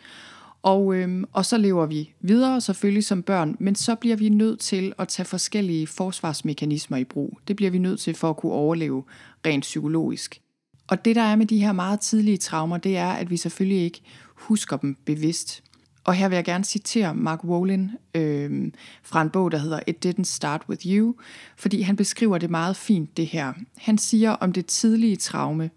og, 0.62 0.94
øhm, 0.94 1.24
og 1.32 1.44
så 1.44 1.58
lever 1.58 1.86
vi 1.86 2.14
videre 2.20 2.60
selvfølgelig 2.60 3.04
som 3.04 3.22
børn, 3.22 3.56
men 3.58 3.74
så 3.74 3.94
bliver 3.94 4.16
vi 4.16 4.28
nødt 4.28 4.60
til 4.60 4.92
at 4.98 5.08
tage 5.08 5.26
forskellige 5.26 5.86
forsvarsmekanismer 5.86 6.96
i 6.96 7.04
brug. 7.04 7.38
Det 7.48 7.56
bliver 7.56 7.70
vi 7.70 7.78
nødt 7.78 8.00
til 8.00 8.14
for 8.14 8.30
at 8.30 8.36
kunne 8.36 8.52
overleve 8.52 9.04
rent 9.46 9.62
psykologisk. 9.62 10.40
Og 10.88 11.04
det 11.04 11.16
der 11.16 11.22
er 11.22 11.36
med 11.36 11.46
de 11.46 11.58
her 11.58 11.72
meget 11.72 12.00
tidlige 12.00 12.36
traumer, 12.36 12.76
det 12.76 12.96
er, 12.96 13.08
at 13.08 13.30
vi 13.30 13.36
selvfølgelig 13.36 13.84
ikke 13.84 14.00
husker 14.34 14.76
dem 14.76 14.96
bevidst. 15.04 15.62
Og 16.04 16.14
her 16.14 16.28
vil 16.28 16.36
jeg 16.36 16.44
gerne 16.44 16.64
citere 16.64 17.14
Mark 17.14 17.44
Wolin 17.44 17.90
øh, 18.14 18.72
fra 19.02 19.22
en 19.22 19.30
bog, 19.30 19.52
der 19.52 19.58
hedder 19.58 19.80
It 19.86 20.06
Didn't 20.06 20.24
Start 20.24 20.62
With 20.68 20.86
You, 20.86 21.14
fordi 21.56 21.80
han 21.80 21.96
beskriver 21.96 22.38
det 22.38 22.50
meget 22.50 22.76
fint, 22.76 23.16
det 23.16 23.26
her. 23.26 23.52
Han 23.76 23.98
siger 23.98 24.30
om 24.30 24.52
det 24.52 24.66
tidlige 24.66 25.16
traume, 25.16 25.70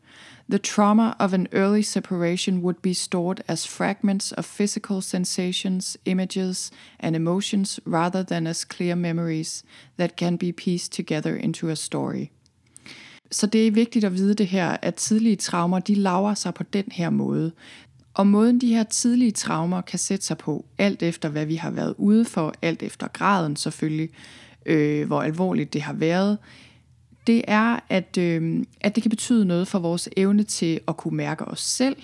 The 0.50 0.60
trauma 0.60 1.16
of 1.20 1.34
an 1.34 1.48
early 1.54 1.84
separation 1.84 2.64
would 2.64 2.82
be 2.82 2.94
stored 2.94 3.44
as 3.48 3.68
fragments 3.68 4.32
of 4.32 4.46
physical 4.46 5.02
sensations, 5.02 5.98
images, 6.06 6.72
and 7.00 7.16
emotions 7.16 7.80
rather 7.86 8.24
than 8.24 8.48
as 8.48 8.66
clear 8.66 8.96
memories 8.96 9.64
that 9.98 10.18
can 10.18 10.38
be 10.38 10.52
pieced 10.52 10.92
together 10.92 11.36
into 11.36 11.70
a 11.70 11.76
story. 11.76 12.32
Så 13.32 13.48
det 13.48 13.68
er 13.68 13.72
vigtigt 13.72 14.06
at 14.06 14.14
vide 14.14 14.34
det 14.34 14.48
her, 14.48 14.78
at 14.82 14.96
tidlige 14.96 15.36
traumer, 15.36 15.80
de 15.80 15.96
laver 15.96 16.34
sig 16.34 16.54
på 16.54 16.64
den 16.64 16.86
her 16.92 17.10
måde. 17.10 17.52
Og 18.14 18.28
måden 18.28 18.62
de 18.62 18.74
her 18.74 18.84
tidlige 18.84 19.32
traumer 19.32 19.82
kan 19.82 20.00
sætte 20.00 20.26
sig 20.26 20.38
på, 20.38 20.66
alt 20.78 21.04
efter 21.04 21.30
hvad 21.30 21.46
vi 21.46 21.56
har 21.56 21.72
været 21.72 21.96
ude 21.98 22.26
for, 22.26 22.54
alt 22.62 22.84
efter 22.84 23.08
graden 23.08 23.56
selvfølgelig, 23.56 24.10
øh, 24.66 25.08
hvor 25.08 25.22
alvorligt 25.22 25.74
det 25.74 25.82
har 25.82 25.94
været, 25.94 26.38
det 27.30 27.42
er, 27.48 27.80
at, 27.90 28.18
øh, 28.18 28.66
at 28.82 28.96
det 28.96 29.04
kan 29.04 29.10
betyde 29.10 29.46
noget 29.46 29.68
for 29.68 29.80
vores 29.80 30.10
evne 30.18 30.44
til 30.44 30.80
at 30.88 30.98
kunne 30.98 31.18
mærke 31.18 31.46
os 31.46 31.62
selv, 31.62 31.96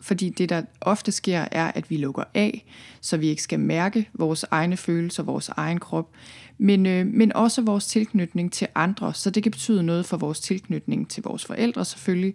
fordi 0.00 0.28
det, 0.28 0.48
der 0.48 0.62
ofte 0.80 1.12
sker, 1.12 1.44
er, 1.52 1.72
at 1.74 1.90
vi 1.90 1.96
lukker 1.96 2.24
af, 2.34 2.64
så 3.00 3.16
vi 3.16 3.26
ikke 3.26 3.42
skal 3.42 3.60
mærke 3.60 4.08
vores 4.14 4.44
egne 4.50 4.76
følelser, 4.76 5.22
vores 5.22 5.48
egen 5.48 5.80
krop, 5.80 6.10
men, 6.58 6.86
øh, 6.86 7.06
men 7.06 7.32
også 7.32 7.62
vores 7.62 7.86
tilknytning 7.86 8.52
til 8.52 8.66
andre. 8.74 9.14
Så 9.14 9.30
det 9.30 9.42
kan 9.42 9.52
betyde 9.52 9.82
noget 9.82 10.06
for 10.06 10.16
vores 10.16 10.40
tilknytning 10.40 11.10
til 11.10 11.22
vores 11.22 11.44
forældre 11.44 11.84
selvfølgelig, 11.84 12.34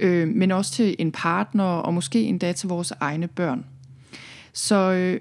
øh, 0.00 0.28
men 0.28 0.50
også 0.50 0.72
til 0.72 0.96
en 0.98 1.12
partner 1.12 1.64
og 1.64 1.94
måske 1.94 2.22
endda 2.22 2.52
til 2.52 2.68
vores 2.68 2.92
egne 3.00 3.28
børn. 3.28 3.64
Så 4.52 4.76
øh, 4.76 5.20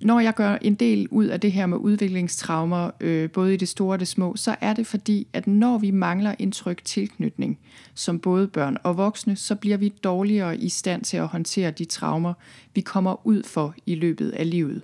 når 0.00 0.20
jeg 0.20 0.34
gør 0.34 0.58
en 0.62 0.74
del 0.74 1.08
ud 1.10 1.26
af 1.26 1.40
det 1.40 1.52
her 1.52 1.66
med 1.66 1.78
udviklingstraumer, 1.78 2.90
øh, 3.00 3.30
både 3.30 3.54
i 3.54 3.56
det 3.56 3.68
store 3.68 3.94
og 3.94 4.00
det 4.00 4.08
små, 4.08 4.36
så 4.36 4.56
er 4.60 4.72
det 4.72 4.86
fordi, 4.86 5.26
at 5.32 5.46
når 5.46 5.78
vi 5.78 5.90
mangler 5.90 6.34
en 6.38 6.52
tryg 6.52 6.78
tilknytning, 6.84 7.58
som 7.94 8.18
både 8.18 8.48
børn 8.48 8.76
og 8.82 8.96
voksne, 8.96 9.36
så 9.36 9.54
bliver 9.54 9.76
vi 9.76 9.88
dårligere 9.88 10.56
i 10.56 10.68
stand 10.68 11.04
til 11.04 11.16
at 11.16 11.26
håndtere 11.26 11.70
de 11.70 11.84
traumer, 11.84 12.34
vi 12.74 12.80
kommer 12.80 13.26
ud 13.26 13.42
for 13.42 13.74
i 13.86 13.94
løbet 13.94 14.30
af 14.30 14.50
livet. 14.50 14.82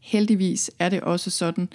Heldigvis 0.00 0.70
er 0.78 0.88
det 0.88 1.00
også 1.00 1.30
sådan, 1.30 1.68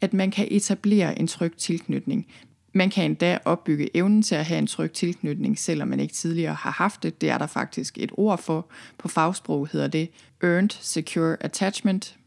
at 0.00 0.14
man 0.14 0.30
kan 0.30 0.48
etablere 0.50 1.18
en 1.18 1.26
tryg 1.26 1.52
tilknytning. 1.56 2.26
Man 2.72 2.90
kan 2.90 3.04
endda 3.04 3.38
opbygge 3.44 3.96
evnen 3.96 4.22
til 4.22 4.34
at 4.34 4.44
have 4.44 4.58
en 4.58 4.66
tryg 4.66 4.92
tilknytning, 4.92 5.58
selvom 5.58 5.88
man 5.88 6.00
ikke 6.00 6.14
tidligere 6.14 6.54
har 6.54 6.70
haft 6.70 7.02
det. 7.02 7.20
Det 7.20 7.30
er 7.30 7.38
der 7.38 7.46
faktisk 7.46 7.98
et 7.98 8.10
ord 8.12 8.42
for. 8.42 8.66
På 8.98 9.08
fagsprog 9.08 9.68
hedder 9.72 9.88
det 9.88 10.10
Earned 10.42 10.70
Secure 10.80 11.36
Attachment. 11.40 12.17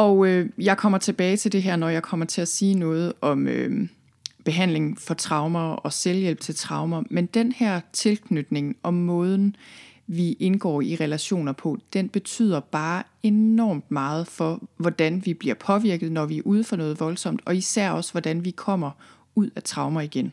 Og 0.00 0.26
øh, 0.26 0.48
jeg 0.58 0.76
kommer 0.76 0.98
tilbage 0.98 1.36
til 1.36 1.52
det 1.52 1.62
her, 1.62 1.76
når 1.76 1.88
jeg 1.88 2.02
kommer 2.02 2.26
til 2.26 2.40
at 2.40 2.48
sige 2.48 2.74
noget 2.74 3.12
om 3.20 3.48
øh, 3.48 3.88
behandling 4.44 4.98
for 4.98 5.14
traumer 5.14 5.72
og 5.72 5.92
selvhjælp 5.92 6.40
til 6.40 6.54
traumer. 6.54 7.02
Men 7.10 7.26
den 7.26 7.52
her 7.52 7.80
tilknytning 7.92 8.76
og 8.82 8.94
måden, 8.94 9.56
vi 10.06 10.32
indgår 10.32 10.80
i 10.80 10.96
relationer 10.96 11.52
på, 11.52 11.78
den 11.92 12.08
betyder 12.08 12.60
bare 12.60 13.02
enormt 13.22 13.90
meget 13.90 14.26
for, 14.26 14.62
hvordan 14.76 15.22
vi 15.26 15.34
bliver 15.34 15.54
påvirket, 15.54 16.12
når 16.12 16.26
vi 16.26 16.38
er 16.38 16.42
ude 16.44 16.64
for 16.64 16.76
noget 16.76 17.00
voldsomt, 17.00 17.40
og 17.44 17.56
især 17.56 17.90
også, 17.90 18.12
hvordan 18.12 18.44
vi 18.44 18.50
kommer 18.50 18.90
ud 19.34 19.50
af 19.56 19.62
traumer 19.62 20.00
igen. 20.00 20.32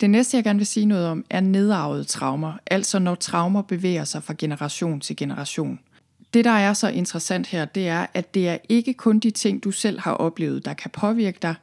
Det 0.00 0.10
næste, 0.10 0.36
jeg 0.36 0.44
gerne 0.44 0.58
vil 0.58 0.66
sige 0.66 0.86
noget 0.86 1.06
om, 1.06 1.24
er 1.30 1.40
nedarvede 1.40 2.04
traumer, 2.04 2.52
altså 2.66 2.98
når 2.98 3.14
traumer 3.14 3.62
bevæger 3.62 4.04
sig 4.04 4.22
fra 4.22 4.34
generation 4.38 5.00
til 5.00 5.16
generation. 5.16 5.78
Det, 6.34 6.44
der 6.44 6.50
er 6.50 6.72
så 6.72 6.88
interessant 6.88 7.46
her, 7.46 7.64
det 7.64 7.88
er, 7.88 8.06
at 8.14 8.34
det 8.34 8.48
er 8.48 8.58
ikke 8.68 8.94
kun 8.94 9.18
de 9.18 9.30
ting, 9.30 9.64
du 9.64 9.70
selv 9.70 10.00
har 10.00 10.12
oplevet, 10.12 10.64
der 10.64 10.74
kan 10.74 10.90
påvirke 10.90 11.38
dig. 11.42 11.54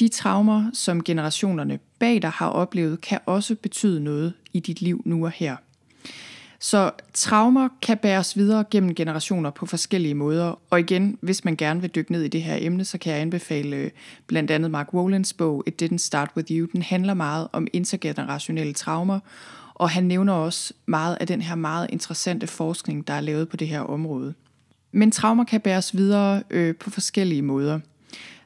De 0.00 0.08
traumer, 0.08 0.70
som 0.72 1.04
generationerne 1.04 1.78
bag 1.98 2.22
dig 2.22 2.30
har 2.30 2.48
oplevet, 2.48 3.00
kan 3.00 3.18
også 3.26 3.54
betyde 3.54 4.04
noget 4.04 4.32
i 4.52 4.60
dit 4.60 4.80
liv 4.80 5.02
nu 5.04 5.24
og 5.24 5.30
her. 5.30 5.56
Så 6.60 6.90
traumer 7.14 7.68
kan 7.82 7.98
bæres 7.98 8.36
videre 8.36 8.64
gennem 8.70 8.94
generationer 8.94 9.50
på 9.50 9.66
forskellige 9.66 10.14
måder. 10.14 10.60
Og 10.70 10.80
igen, 10.80 11.18
hvis 11.20 11.44
man 11.44 11.56
gerne 11.56 11.80
vil 11.80 11.90
dykke 11.90 12.12
ned 12.12 12.22
i 12.22 12.28
det 12.28 12.42
her 12.42 12.56
emne, 12.60 12.84
så 12.84 12.98
kan 12.98 13.12
jeg 13.12 13.20
anbefale 13.20 13.76
øh, 13.76 13.90
blandt 14.26 14.50
andet 14.50 14.70
Mark 14.70 14.94
Wolins 14.94 15.32
bog 15.32 15.64
It 15.66 15.82
Didn't 15.82 15.98
Start 15.98 16.30
With 16.36 16.52
You. 16.52 16.68
Den 16.72 16.82
handler 16.82 17.14
meget 17.14 17.48
om 17.52 17.66
intergenerationelle 17.72 18.72
traumer, 18.72 19.20
og 19.76 19.90
han 19.90 20.04
nævner 20.04 20.32
også 20.32 20.74
meget 20.86 21.16
af 21.20 21.26
den 21.26 21.42
her 21.42 21.54
meget 21.54 21.86
interessante 21.90 22.46
forskning, 22.46 23.06
der 23.06 23.14
er 23.14 23.20
lavet 23.20 23.48
på 23.48 23.56
det 23.56 23.68
her 23.68 23.80
område. 23.80 24.34
Men 24.92 25.10
traumer 25.10 25.44
kan 25.44 25.60
bæres 25.60 25.96
videre 25.96 26.42
øh, 26.50 26.76
på 26.76 26.90
forskellige 26.90 27.42
måder. 27.42 27.80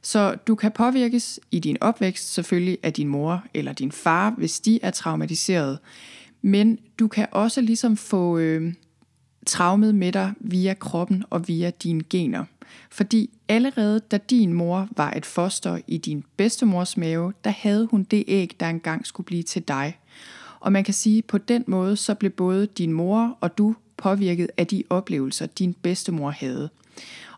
Så 0.03 0.35
du 0.47 0.55
kan 0.55 0.73
påvirkes 0.73 1.41
i 1.51 1.59
din 1.59 1.77
opvækst 1.81 2.35
selvfølgelig 2.35 2.79
af 2.83 2.93
din 2.93 3.09
mor 3.09 3.45
eller 3.55 3.73
din 3.73 3.93
far, 3.93 4.31
hvis 4.31 4.61
de 4.61 4.79
er 4.83 4.91
traumatiseret. 4.91 5.79
Men 6.43 6.79
du 6.99 7.09
kan 7.09 7.27
også 7.33 7.61
ligesom 7.61 7.97
få 7.97 8.39
øh, 8.39 8.75
traumet 9.47 9.95
med 9.95 10.13
dig 10.13 10.33
via 10.41 10.75
kroppen 10.75 11.25
og 11.31 11.49
via 11.49 11.71
dine 11.71 12.03
gener. 12.11 12.45
Fordi 12.91 13.31
allerede 13.49 14.01
da 14.01 14.19
din 14.19 14.53
mor 14.53 14.89
var 14.97 15.13
et 15.17 15.27
foster 15.27 15.79
i 15.87 15.99
din 15.99 16.25
bedstemors 16.37 16.97
mave, 16.97 17.33
der 17.45 17.51
havde 17.51 17.87
hun 17.91 18.03
det 18.03 18.25
æg, 18.29 18.57
der 18.61 18.69
engang 18.69 19.07
skulle 19.07 19.25
blive 19.25 19.43
til 19.43 19.63
dig. 19.63 20.00
Og 20.61 20.73
man 20.73 20.85
kan 20.85 20.95
sige, 20.95 21.19
at 21.19 21.25
på 21.25 21.39
den 21.39 21.65
måde, 21.67 21.97
så 21.97 22.15
blev 22.15 22.31
både 22.31 22.67
din 22.67 22.93
mor 22.93 23.39
og 23.41 23.59
du 23.59 23.75
påvirket 23.97 24.51
af 24.57 24.67
de 24.67 24.83
oplevelser, 24.91 25.47
din 25.47 25.75
bedstemor 25.83 26.31
havde. 26.31 26.71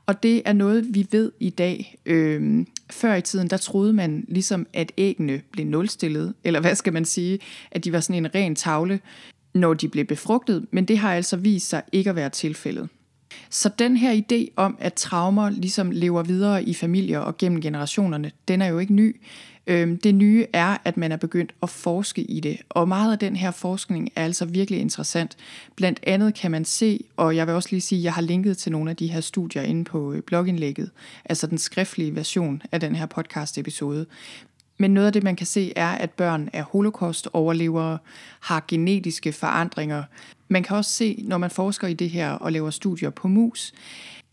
Og 0.07 0.23
det 0.23 0.43
er 0.45 0.53
noget, 0.53 0.95
vi 0.95 1.07
ved 1.11 1.33
i 1.41 1.51
dag. 1.51 1.99
Øhm, 2.07 2.67
før 2.91 3.15
i 3.15 3.23
tiden, 3.23 3.51
der 3.51 3.57
troede 3.57 3.93
man 3.93 4.25
ligesom, 4.29 4.67
at 4.73 4.93
æggene 4.99 5.43
blev 5.53 5.67
nulstillet, 5.67 6.35
eller 6.45 6.61
hvad 6.61 6.75
skal 6.75 6.93
man 6.93 7.05
sige, 7.05 7.39
at 7.71 7.85
de 7.85 7.93
var 7.93 8.01
sådan 8.01 8.25
en 8.25 8.35
ren 8.35 8.55
tavle, 8.55 9.01
når 9.55 9.75
de 9.75 9.89
blev 9.89 10.05
befrugtet, 10.05 10.67
men 10.71 10.85
det 10.85 10.99
har 10.99 11.15
altså 11.15 11.37
vist 11.37 11.69
sig 11.69 11.83
ikke 11.93 12.11
at 12.11 12.17
være 12.17 12.31
tilfældet. 12.31 12.89
Så 13.51 13.71
den 13.79 13.97
her 13.97 14.21
idé 14.23 14.53
om, 14.57 14.77
at 14.81 14.95
traumer 14.95 15.51
ligesom 15.51 15.91
lever 15.91 16.23
videre 16.23 16.65
i 16.65 16.75
familier 16.75 17.19
og 17.19 17.39
gennem 17.39 17.61
generationerne, 17.61 18.31
den 18.49 18.63
er 18.63 18.67
jo 18.67 18.79
ikke 18.79 18.95
ny. 18.95 19.21
Øhm, 19.67 19.99
det 19.99 20.15
nye 20.15 20.47
er, 20.53 20.77
at 20.85 20.97
man 20.97 21.13
er 21.13 21.17
begyndt 21.17 21.55
at 21.63 21.71
forske 21.71 22.23
i 22.23 22.41
det, 22.41 22.57
og 22.69 22.89
meget 22.89 23.13
af 23.13 23.19
den 23.19 23.37
her 23.37 23.51
forskning 23.51 24.11
er 24.17 24.25
altså 24.25 24.45
virkelig 24.45 24.81
interessant. 24.81 25.37
Blandt 25.77 26.01
andet 26.03 26.35
kan 26.35 26.51
man 26.51 26.65
se, 26.65 27.05
og 27.17 27.37
jeg 27.37 27.47
vil 27.47 27.55
også 27.55 27.69
lige 27.71 27.81
sige, 27.81 27.99
at 27.99 28.05
jeg 28.05 28.13
har 28.13 28.23
linket 28.23 28.59
til 28.59 28.73
nogle 28.73 28.91
af 28.91 28.97
de 28.97 29.07
her 29.07 29.21
studier 29.21 29.63
inde 29.63 29.85
på 29.85 30.13
øh, 30.13 30.23
blogindlægget, 30.23 30.91
altså 31.25 31.47
den 31.47 31.59
skriftlige 31.59 32.15
version 32.15 32.63
af 32.73 32.81
den 32.81 32.95
her 32.95 33.07
podcast 33.07 33.59
episode. 33.59 34.07
Men 34.79 34.95
noget 34.95 35.07
af 35.07 35.13
det, 35.13 35.23
man 35.23 35.37
kan 35.37 35.47
se, 35.47 35.73
er, 35.77 35.91
at 35.91 36.11
børn 36.11 36.49
er 36.53 36.63
holocaust-overlevere, 36.63 37.99
har 38.41 38.65
genetiske 38.69 39.33
forandringer. 39.33 40.03
Man 40.49 40.63
kan 40.63 40.77
også 40.77 40.91
se, 40.91 41.25
når 41.25 41.39
man 41.39 41.51
forsker 41.51 41.89
i 41.89 41.95
det 41.95 42.11
her 42.11 42.31
og 42.31 42.53
laver 42.53 42.71
studier 42.71 43.11
på 43.11 43.29
mus, 43.29 43.73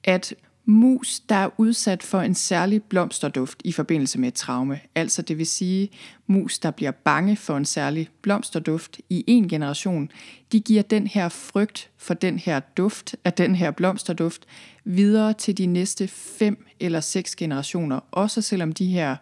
at 0.04 0.34
mus, 0.70 1.20
der 1.20 1.36
er 1.36 1.50
udsat 1.58 2.04
for 2.04 2.22
en 2.22 2.36
særlig 2.36 2.84
blomsterduft 2.84 3.62
i 3.66 3.72
forbindelse 3.72 4.20
med 4.20 4.28
et 4.28 4.34
traume, 4.34 4.80
altså 4.96 5.22
det 5.22 5.38
vil 5.38 5.48
sige 5.48 5.90
mus, 6.28 6.60
der 6.60 6.72
bliver 6.72 6.92
bange 6.92 7.36
for 7.36 7.58
en 7.58 7.66
særlig 7.66 8.10
blomsterduft 8.22 8.98
i 9.10 9.24
en 9.28 9.48
generation, 9.48 10.12
de 10.52 10.60
giver 10.60 10.82
den 10.82 11.08
her 11.08 11.30
frygt 11.30 11.90
for 11.98 12.14
den 12.14 12.40
her 12.40 12.60
duft 12.60 13.16
af 13.26 13.34
den 13.34 13.56
her 13.56 13.72
blomsterduft 13.72 14.46
videre 14.84 15.34
til 15.34 15.58
de 15.58 15.66
næste 15.66 16.08
fem 16.08 16.66
eller 16.80 17.00
seks 17.00 17.36
generationer, 17.36 18.00
også 18.12 18.42
selvom 18.42 18.72
de 18.72 18.86
her 18.86 19.16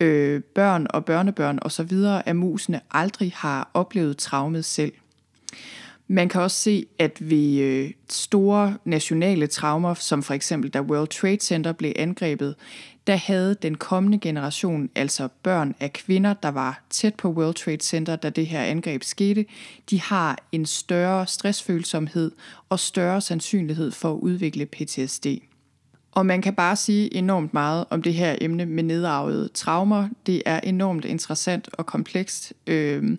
øh, 0.00 0.42
børn 0.42 0.86
og 0.90 1.04
børnebørn 1.04 1.58
osv. 1.62 1.92
af 2.26 2.34
musene 2.34 2.80
aldrig 2.90 3.32
har 3.36 3.70
oplevet 3.74 4.18
traumet 4.18 4.64
selv. 4.64 4.92
Man 6.12 6.28
kan 6.28 6.40
også 6.40 6.56
se, 6.56 6.86
at 6.98 7.16
ved 7.20 7.58
øh, 7.58 7.90
store 8.10 8.76
nationale 8.84 9.46
traumer, 9.46 9.94
som 9.94 10.22
for 10.22 10.34
eksempel 10.34 10.70
da 10.70 10.80
World 10.80 11.08
Trade 11.08 11.38
Center 11.40 11.72
blev 11.72 11.92
angrebet, 11.96 12.54
der 13.06 13.16
havde 13.16 13.56
den 13.62 13.74
kommende 13.74 14.18
generation, 14.18 14.90
altså 14.94 15.28
børn 15.42 15.74
af 15.80 15.92
kvinder, 15.92 16.34
der 16.34 16.48
var 16.48 16.82
tæt 16.90 17.14
på 17.14 17.30
World 17.30 17.54
Trade 17.54 17.80
Center, 17.80 18.16
da 18.16 18.30
det 18.30 18.46
her 18.46 18.62
angreb 18.62 19.02
skete, 19.02 19.44
de 19.90 20.00
har 20.00 20.38
en 20.52 20.66
større 20.66 21.26
stressfølsomhed 21.26 22.30
og 22.68 22.80
større 22.80 23.20
sandsynlighed 23.20 23.90
for 23.90 24.12
at 24.12 24.18
udvikle 24.18 24.66
PTSD. 24.66 25.26
Og 26.12 26.26
man 26.26 26.42
kan 26.42 26.54
bare 26.54 26.76
sige 26.76 27.14
enormt 27.14 27.54
meget 27.54 27.84
om 27.90 28.02
det 28.02 28.14
her 28.14 28.36
emne 28.40 28.66
med 28.66 28.82
nedarvede 28.82 29.48
traumer. 29.48 30.08
Det 30.26 30.42
er 30.46 30.60
enormt 30.60 31.04
interessant 31.04 31.68
og 31.72 31.86
komplekst. 31.86 32.52
Øh, 32.66 33.16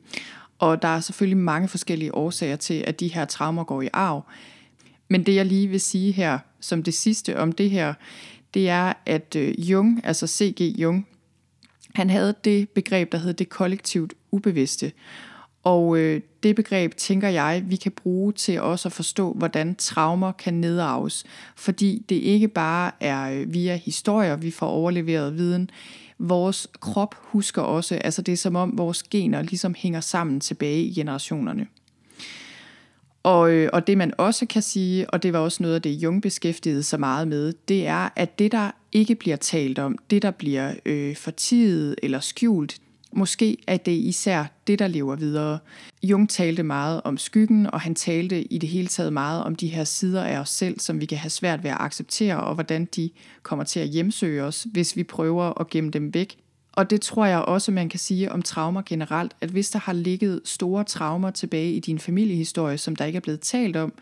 og 0.64 0.82
der 0.82 0.88
er 0.88 1.00
selvfølgelig 1.00 1.38
mange 1.38 1.68
forskellige 1.68 2.16
årsager 2.16 2.56
til, 2.56 2.84
at 2.88 3.00
de 3.00 3.08
her 3.08 3.26
traumer 3.26 3.64
går 3.64 3.82
i 3.82 3.90
arv. 3.94 4.26
Men 5.10 5.24
det 5.24 5.36
jeg 5.36 5.46
lige 5.46 5.68
vil 5.68 5.82
sige 5.82 6.12
her 6.12 6.40
som 6.60 6.84
det 6.84 6.94
sidste 6.94 7.40
om 7.40 7.52
det 7.52 7.70
her, 7.70 7.94
det 8.54 8.70
er, 8.70 8.94
at 9.06 9.36
øh, 9.36 9.70
Jung, 9.70 10.02
altså 10.04 10.28
C.G. 10.28 10.62
Jung, 10.62 11.08
han 11.96 12.10
havde 12.10 12.36
det 12.44 12.70
begreb, 12.70 13.12
der 13.12 13.18
hed 13.18 13.34
det 13.34 13.50
kollektivt 13.50 14.14
ubevidste. 14.32 14.92
Og 15.64 15.98
øh, 15.98 16.22
det 16.44 16.56
begreb, 16.56 16.96
tænker 16.96 17.30
jeg, 17.30 17.64
vi 17.68 17.76
kan 17.76 17.92
bruge 17.92 18.34
til 18.34 18.62
også 18.62 18.88
at 18.88 18.94
forstå, 18.94 19.34
hvordan 19.34 19.76
traumer 19.76 20.32
kan 20.32 20.54
nedarves. 20.54 21.24
Fordi 21.56 22.06
det 22.10 22.16
ikke 22.16 22.48
bare 22.48 22.92
er 23.00 23.32
øh, 23.32 23.54
via 23.54 23.76
historier, 23.76 24.36
vi 24.36 24.52
får 24.52 24.68
overleveret 24.68 25.38
viden. 25.38 25.70
Vores 26.26 26.68
krop 26.80 27.16
husker 27.20 27.62
også, 27.62 27.96
altså 27.96 28.22
det 28.22 28.32
er 28.32 28.38
som 28.38 28.56
om 28.56 28.78
vores 28.78 29.04
gener 29.04 29.42
ligesom 29.42 29.76
hænger 29.78 30.02
sammen 30.02 30.40
tilbage 30.40 30.84
i 30.84 30.94
generationerne. 30.94 31.68
Og, 33.24 33.52
øh, 33.52 33.70
og 33.74 33.88
det 33.88 33.98
man 33.98 34.14
også 34.18 34.46
kan 34.46 34.62
sige, 34.62 35.10
og 35.10 35.24
det 35.24 35.34
var 35.34 35.40
også 35.40 35.64
noget 35.64 35.76
af 35.76 35.82
det, 35.82 35.90
Jung 35.90 36.22
beskæftigede 36.22 36.84
sig 36.84 37.00
meget 37.00 37.28
med, 37.28 37.54
det 37.68 37.88
er, 37.88 38.10
at 38.16 38.40
det 38.40 38.52
der 38.52 38.72
ikke 38.92 39.16
bliver 39.16 39.38
talt 39.38 39.80
om, 39.80 39.98
det 40.10 40.22
der 40.22 40.32
bliver 40.32 40.74
øh, 40.86 41.16
fortidet 41.16 41.96
eller 42.04 42.20
skjult, 42.20 42.82
måske 43.16 43.58
er 43.68 43.78
det 43.78 43.92
især 43.92 44.46
det, 44.68 44.80
der 44.80 44.88
lever 44.88 45.16
videre. 45.16 45.60
Jung 46.04 46.30
talte 46.30 46.64
meget 46.64 47.02
om 47.04 47.18
skyggen, 47.18 47.68
og 47.74 47.82
han 47.82 47.96
talte 47.96 48.54
i 48.54 48.58
det 48.58 48.70
hele 48.70 48.88
taget 48.88 49.14
meget 49.14 49.44
om 49.44 49.56
de 49.56 49.68
her 49.68 49.84
sider 49.84 50.24
af 50.24 50.40
os 50.40 50.50
selv, 50.50 50.80
som 50.80 51.02
vi 51.02 51.06
kan 51.06 51.18
have 51.18 51.30
svært 51.30 51.64
ved 51.64 51.72
at 51.72 51.78
acceptere, 51.80 52.40
og 52.40 52.54
hvordan 52.54 52.86
de 52.96 53.10
kommer 53.44 53.66
til 53.66 53.80
at 53.80 53.88
hjemsøge 53.88 54.44
os, 54.44 54.68
hvis 54.72 54.96
vi 54.96 55.04
prøver 55.04 55.62
at 55.62 55.70
gemme 55.70 55.92
dem 55.92 56.14
væk 56.14 56.38
og 56.76 56.90
det 56.90 57.02
tror 57.02 57.26
jeg 57.26 57.40
også, 57.40 57.72
man 57.72 57.90
kan 57.90 58.00
sige 58.00 58.32
om 58.32 58.42
traumer 58.42 58.82
generelt, 58.86 59.36
at 59.42 59.50
hvis 59.50 59.70
der 59.70 59.80
har 59.80 59.94
ligget 59.94 60.42
store 60.46 60.84
traumer 60.84 61.32
tilbage 61.32 61.74
i 61.74 61.80
din 61.80 62.00
familiehistorie, 62.00 62.78
som 62.78 62.96
der 62.96 63.06
ikke 63.06 63.18
er 63.18 63.22
blevet 63.22 63.40
talt 63.40 63.76
om, 63.76 63.94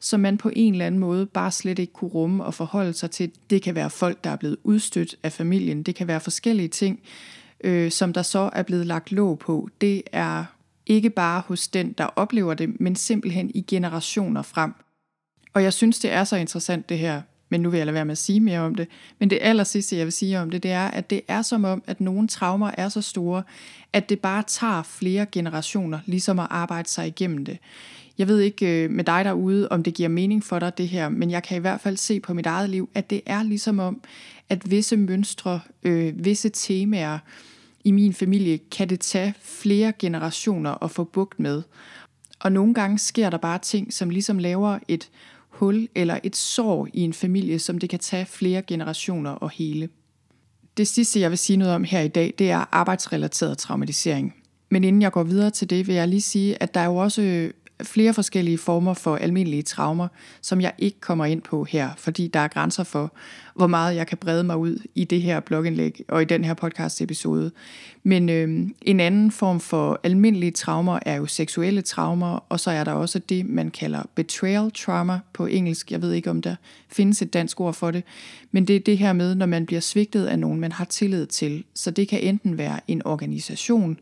som 0.00 0.20
man 0.20 0.38
på 0.38 0.50
en 0.56 0.72
eller 0.74 0.86
anden 0.86 1.00
måde 1.00 1.26
bare 1.26 1.50
slet 1.50 1.78
ikke 1.78 1.92
kunne 1.92 2.10
rumme 2.10 2.44
og 2.44 2.54
forholde 2.54 2.92
sig 2.92 3.10
til. 3.10 3.30
Det 3.50 3.62
kan 3.62 3.74
være 3.74 3.90
folk, 3.90 4.24
der 4.24 4.30
er 4.30 4.36
blevet 4.36 4.56
udstødt 4.64 5.16
af 5.22 5.32
familien. 5.32 5.82
Det 5.82 5.94
kan 5.94 6.08
være 6.08 6.20
forskellige 6.20 6.68
ting, 6.68 7.00
øh, 7.64 7.90
som 7.90 8.12
der 8.12 8.22
så 8.22 8.50
er 8.52 8.62
blevet 8.62 8.86
lagt 8.86 9.12
låg 9.12 9.38
på. 9.38 9.68
Det 9.80 10.02
er 10.12 10.44
ikke 10.86 11.10
bare 11.10 11.42
hos 11.46 11.68
den, 11.68 11.92
der 11.92 12.04
oplever 12.04 12.54
det, 12.54 12.80
men 12.80 12.96
simpelthen 12.96 13.50
i 13.54 13.60
generationer 13.60 14.42
frem. 14.42 14.74
Og 15.54 15.62
jeg 15.62 15.72
synes, 15.72 15.98
det 15.98 16.12
er 16.12 16.24
så 16.24 16.36
interessant 16.36 16.88
det 16.88 16.98
her 16.98 17.20
men 17.50 17.60
nu 17.60 17.70
vil 17.70 17.76
jeg 17.78 17.86
lade 17.86 17.94
være 17.94 18.04
med 18.04 18.12
at 18.12 18.18
sige 18.18 18.40
mere 18.40 18.60
om 18.60 18.74
det. 18.74 18.88
Men 19.18 19.30
det 19.30 19.38
aller 19.42 19.64
sidste, 19.64 19.96
jeg 19.96 20.04
vil 20.04 20.12
sige 20.12 20.40
om 20.40 20.50
det, 20.50 20.62
det 20.62 20.70
er, 20.70 20.88
at 20.88 21.10
det 21.10 21.20
er 21.28 21.42
som 21.42 21.64
om, 21.64 21.82
at 21.86 22.00
nogle 22.00 22.28
traumer 22.28 22.70
er 22.78 22.88
så 22.88 23.02
store, 23.02 23.42
at 23.92 24.08
det 24.08 24.20
bare 24.20 24.42
tager 24.46 24.82
flere 24.82 25.26
generationer 25.26 25.98
ligesom 26.06 26.38
at 26.38 26.46
arbejde 26.50 26.88
sig 26.88 27.06
igennem 27.06 27.44
det. 27.44 27.58
Jeg 28.20 28.28
ved 28.28 28.40
ikke 28.40 28.84
øh, 28.84 28.90
med 28.90 29.04
dig 29.04 29.24
derude, 29.24 29.68
om 29.68 29.82
det 29.82 29.94
giver 29.94 30.08
mening 30.08 30.44
for 30.44 30.58
dig 30.58 30.78
det 30.78 30.88
her, 30.88 31.08
men 31.08 31.30
jeg 31.30 31.42
kan 31.42 31.56
i 31.56 31.60
hvert 31.60 31.80
fald 31.80 31.96
se 31.96 32.20
på 32.20 32.34
mit 32.34 32.46
eget 32.46 32.70
liv, 32.70 32.88
at 32.94 33.10
det 33.10 33.20
er 33.26 33.42
ligesom 33.42 33.78
om, 33.78 34.00
at 34.48 34.70
visse 34.70 34.96
mønstre, 34.96 35.60
øh, 35.82 36.24
visse 36.24 36.48
temaer 36.48 37.18
i 37.84 37.90
min 37.90 38.12
familie, 38.12 38.58
kan 38.58 38.88
det 38.88 39.00
tage 39.00 39.34
flere 39.40 39.92
generationer 39.98 40.84
at 40.84 40.90
få 40.90 41.04
bugt 41.04 41.40
med. 41.40 41.62
Og 42.40 42.52
nogle 42.52 42.74
gange 42.74 42.98
sker 42.98 43.30
der 43.30 43.38
bare 43.38 43.58
ting, 43.58 43.92
som 43.92 44.10
ligesom 44.10 44.38
laver 44.38 44.78
et 44.88 45.08
hul 45.48 45.88
eller 45.94 46.18
et 46.22 46.36
sår 46.36 46.88
i 46.92 47.00
en 47.00 47.12
familie, 47.12 47.58
som 47.58 47.78
det 47.78 47.90
kan 47.90 47.98
tage 47.98 48.26
flere 48.26 48.62
generationer 48.62 49.44
at 49.44 49.52
hele. 49.52 49.88
Det 50.76 50.88
sidste, 50.88 51.20
jeg 51.20 51.30
vil 51.30 51.38
sige 51.38 51.56
noget 51.56 51.74
om 51.74 51.84
her 51.84 52.00
i 52.00 52.08
dag, 52.08 52.34
det 52.38 52.50
er 52.50 52.64
arbejdsrelateret 52.74 53.58
traumatisering. 53.58 54.34
Men 54.70 54.84
inden 54.84 55.02
jeg 55.02 55.12
går 55.12 55.22
videre 55.22 55.50
til 55.50 55.70
det, 55.70 55.86
vil 55.86 55.94
jeg 55.94 56.08
lige 56.08 56.20
sige, 56.20 56.62
at 56.62 56.74
der 56.74 56.80
er 56.80 56.86
jo 56.86 56.96
også 56.96 57.50
flere 57.82 58.14
forskellige 58.14 58.58
former 58.58 58.94
for 58.94 59.16
almindelige 59.16 59.62
traumer, 59.62 60.08
som 60.40 60.60
jeg 60.60 60.72
ikke 60.78 61.00
kommer 61.00 61.24
ind 61.24 61.42
på 61.42 61.64
her, 61.64 61.90
fordi 61.96 62.28
der 62.28 62.40
er 62.40 62.48
grænser 62.48 62.84
for, 62.84 63.12
hvor 63.54 63.66
meget 63.66 63.96
jeg 63.96 64.06
kan 64.06 64.18
brede 64.18 64.44
mig 64.44 64.56
ud 64.56 64.76
i 64.94 65.04
det 65.04 65.22
her 65.22 65.40
blogindlæg 65.40 66.00
og 66.08 66.22
i 66.22 66.24
den 66.24 66.44
her 66.44 66.54
podcast 66.54 67.00
episode. 67.00 67.50
Men 68.02 68.28
øh, 68.28 68.68
en 68.82 69.00
anden 69.00 69.30
form 69.30 69.60
for 69.60 70.00
almindelige 70.02 70.50
traumer 70.50 70.98
er 71.06 71.16
jo 71.16 71.26
seksuelle 71.26 71.82
traumer, 71.82 72.44
og 72.48 72.60
så 72.60 72.70
er 72.70 72.84
der 72.84 72.92
også 72.92 73.18
det, 73.18 73.46
man 73.46 73.70
kalder 73.70 74.02
betrayal 74.14 74.70
trauma 74.70 75.20
på 75.32 75.46
engelsk. 75.46 75.92
Jeg 75.92 76.02
ved 76.02 76.12
ikke, 76.12 76.30
om 76.30 76.42
der 76.42 76.54
findes 76.88 77.22
et 77.22 77.32
dansk 77.32 77.60
ord 77.60 77.74
for 77.74 77.90
det, 77.90 78.04
men 78.50 78.64
det 78.64 78.76
er 78.76 78.80
det 78.80 78.98
her 78.98 79.12
med, 79.12 79.34
når 79.34 79.46
man 79.46 79.66
bliver 79.66 79.80
svigtet 79.80 80.26
af 80.26 80.38
nogen, 80.38 80.60
man 80.60 80.72
har 80.72 80.84
tillid 80.84 81.26
til. 81.26 81.64
Så 81.74 81.90
det 81.90 82.08
kan 82.08 82.20
enten 82.20 82.58
være 82.58 82.80
en 82.88 83.06
organisation, 83.06 83.98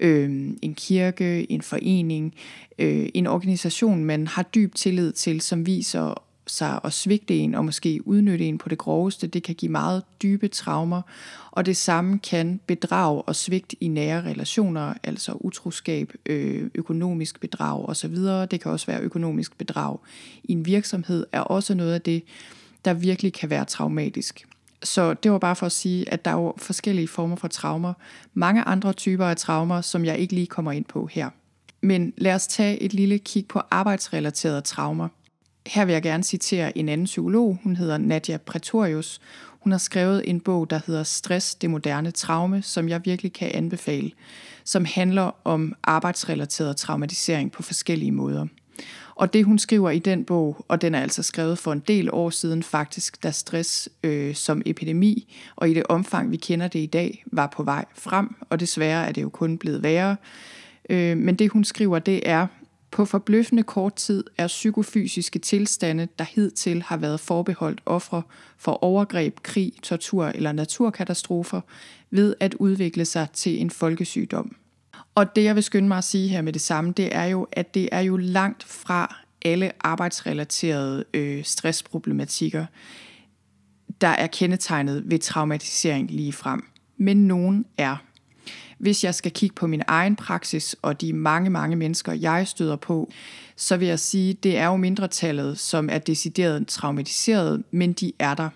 øh, 0.00 0.50
en 0.62 0.74
kirke, 0.74 1.52
en 1.52 1.62
forening, 1.62 2.34
øh, 2.78 3.08
en 3.14 3.26
organisation, 3.26 4.04
man 4.04 4.26
har 4.26 4.42
dyb 4.42 4.74
tillid 4.74 5.12
til, 5.12 5.40
som 5.40 5.66
viser 5.66 6.22
sig 6.46 6.80
at 6.84 6.92
svigte 6.92 7.36
en 7.36 7.54
og 7.54 7.64
måske 7.64 8.00
udnytte 8.04 8.44
en 8.44 8.58
på 8.58 8.68
det 8.68 8.78
groveste, 8.78 9.26
det 9.26 9.42
kan 9.42 9.54
give 9.54 9.72
meget 9.72 10.02
dybe 10.22 10.48
traumer, 10.48 11.02
og 11.50 11.66
det 11.66 11.76
samme 11.76 12.18
kan 12.18 12.60
bedrag 12.66 13.22
og 13.26 13.36
svigt 13.36 13.74
i 13.80 13.88
nære 13.88 14.22
relationer, 14.22 14.94
altså 15.02 15.32
utroskab, 15.40 16.12
øh, 16.26 16.70
økonomisk 16.74 17.40
bedrag 17.40 17.88
osv. 17.88 18.16
Det 18.50 18.60
kan 18.60 18.72
også 18.72 18.86
være 18.86 19.00
økonomisk 19.00 19.58
bedrag 19.58 19.98
i 20.44 20.52
en 20.52 20.66
virksomhed, 20.66 21.26
er 21.32 21.40
også 21.40 21.74
noget 21.74 21.94
af 21.94 22.00
det, 22.00 22.22
der 22.84 22.94
virkelig 22.94 23.32
kan 23.32 23.50
være 23.50 23.64
traumatisk. 23.64 24.46
Så 24.82 25.14
det 25.14 25.32
var 25.32 25.38
bare 25.38 25.56
for 25.56 25.66
at 25.66 25.72
sige, 25.72 26.12
at 26.12 26.24
der 26.24 26.30
er 26.30 26.34
jo 26.34 26.54
forskellige 26.58 27.08
former 27.08 27.36
for 27.36 27.48
traumer. 27.48 27.92
Mange 28.34 28.62
andre 28.62 28.92
typer 28.92 29.26
af 29.26 29.36
traumer, 29.36 29.80
som 29.80 30.04
jeg 30.04 30.18
ikke 30.18 30.34
lige 30.34 30.46
kommer 30.46 30.72
ind 30.72 30.84
på 30.84 31.08
her. 31.12 31.30
Men 31.80 32.12
lad 32.16 32.34
os 32.34 32.46
tage 32.46 32.82
et 32.82 32.94
lille 32.94 33.18
kig 33.18 33.46
på 33.48 33.60
arbejdsrelaterede 33.70 34.60
traumer. 34.60 35.08
Her 35.66 35.84
vil 35.84 35.92
jeg 35.92 36.02
gerne 36.02 36.24
citere 36.24 36.78
en 36.78 36.88
anden 36.88 37.04
psykolog. 37.04 37.58
Hun 37.62 37.76
hedder 37.76 37.98
Nadia 37.98 38.36
Pretorius. 38.36 39.20
Hun 39.60 39.72
har 39.72 39.78
skrevet 39.78 40.30
en 40.30 40.40
bog, 40.40 40.70
der 40.70 40.80
hedder 40.86 41.02
Stress, 41.02 41.54
det 41.54 41.70
moderne 41.70 42.10
traume, 42.10 42.62
som 42.62 42.88
jeg 42.88 43.00
virkelig 43.04 43.32
kan 43.32 43.50
anbefale, 43.54 44.10
som 44.64 44.84
handler 44.84 45.30
om 45.44 45.74
arbejdsrelateret 45.82 46.76
traumatisering 46.76 47.52
på 47.52 47.62
forskellige 47.62 48.12
måder. 48.12 48.46
Og 49.14 49.32
det 49.32 49.44
hun 49.44 49.58
skriver 49.58 49.90
i 49.90 49.98
den 49.98 50.24
bog, 50.24 50.64
og 50.68 50.82
den 50.82 50.94
er 50.94 51.00
altså 51.00 51.22
skrevet 51.22 51.58
for 51.58 51.72
en 51.72 51.82
del 51.88 52.10
år 52.12 52.30
siden 52.30 52.62
faktisk, 52.62 53.22
da 53.22 53.30
stress 53.30 53.88
øh, 54.02 54.34
som 54.34 54.62
epidemi, 54.66 55.34
og 55.56 55.70
i 55.70 55.74
det 55.74 55.82
omfang 55.88 56.30
vi 56.30 56.36
kender 56.36 56.68
det 56.68 56.78
i 56.78 56.86
dag, 56.86 57.24
var 57.26 57.46
på 57.46 57.62
vej 57.62 57.84
frem, 57.94 58.34
og 58.50 58.60
desværre 58.60 59.06
er 59.06 59.12
det 59.12 59.22
jo 59.22 59.28
kun 59.28 59.58
blevet 59.58 59.82
værre. 59.82 60.16
Øh, 60.90 61.16
men 61.16 61.34
det 61.34 61.50
hun 61.50 61.64
skriver, 61.64 61.98
det 61.98 62.28
er, 62.28 62.46
på 62.90 63.04
forbløffende 63.04 63.62
kort 63.62 63.94
tid 63.94 64.24
er 64.38 64.46
psykofysiske 64.46 65.38
tilstande, 65.38 66.08
der 66.18 66.24
hidtil 66.24 66.82
har 66.82 66.96
været 66.96 67.20
forbeholdt 67.20 67.80
ofre 67.86 68.22
for 68.58 68.72
overgreb, 68.84 69.42
krig, 69.42 69.72
tortur 69.82 70.24
eller 70.24 70.52
naturkatastrofer, 70.52 71.60
ved 72.10 72.34
at 72.40 72.54
udvikle 72.54 73.04
sig 73.04 73.26
til 73.32 73.60
en 73.60 73.70
folkesygdom. 73.70 74.56
Og 75.14 75.36
det 75.36 75.44
jeg 75.44 75.54
vil 75.54 75.62
skynde 75.62 75.88
mig 75.88 75.98
at 75.98 76.04
sige 76.04 76.28
her 76.28 76.42
med 76.42 76.52
det 76.52 76.62
samme, 76.62 76.92
det 76.92 77.14
er 77.14 77.24
jo, 77.24 77.46
at 77.52 77.74
det 77.74 77.88
er 77.92 78.00
jo 78.00 78.16
langt 78.16 78.64
fra 78.64 79.16
alle 79.44 79.72
arbejdsrelaterede 79.80 81.04
øh, 81.14 81.44
stressproblematikker, 81.44 82.66
der 84.00 84.08
er 84.08 84.26
kendetegnet 84.26 85.02
ved 85.06 85.18
traumatisering 85.18 86.10
lige 86.10 86.32
frem. 86.32 86.64
Men 86.96 87.16
nogen 87.16 87.66
er. 87.78 87.96
Hvis 88.78 89.04
jeg 89.04 89.14
skal 89.14 89.32
kigge 89.32 89.54
på 89.54 89.66
min 89.66 89.82
egen 89.86 90.16
praksis 90.16 90.76
og 90.82 91.00
de 91.00 91.12
mange, 91.12 91.50
mange 91.50 91.76
mennesker, 91.76 92.12
jeg 92.12 92.48
støder 92.48 92.76
på, 92.76 93.10
så 93.56 93.76
vil 93.76 93.88
jeg 93.88 93.98
sige, 93.98 94.34
det 94.34 94.58
er 94.58 94.66
jo 94.66 94.76
mindretallet, 94.76 95.58
som 95.58 95.88
er 95.92 95.98
decideret 95.98 96.66
traumatiseret, 96.66 97.62
men 97.70 97.92
de 97.92 98.12
er 98.18 98.34
der. 98.34 98.48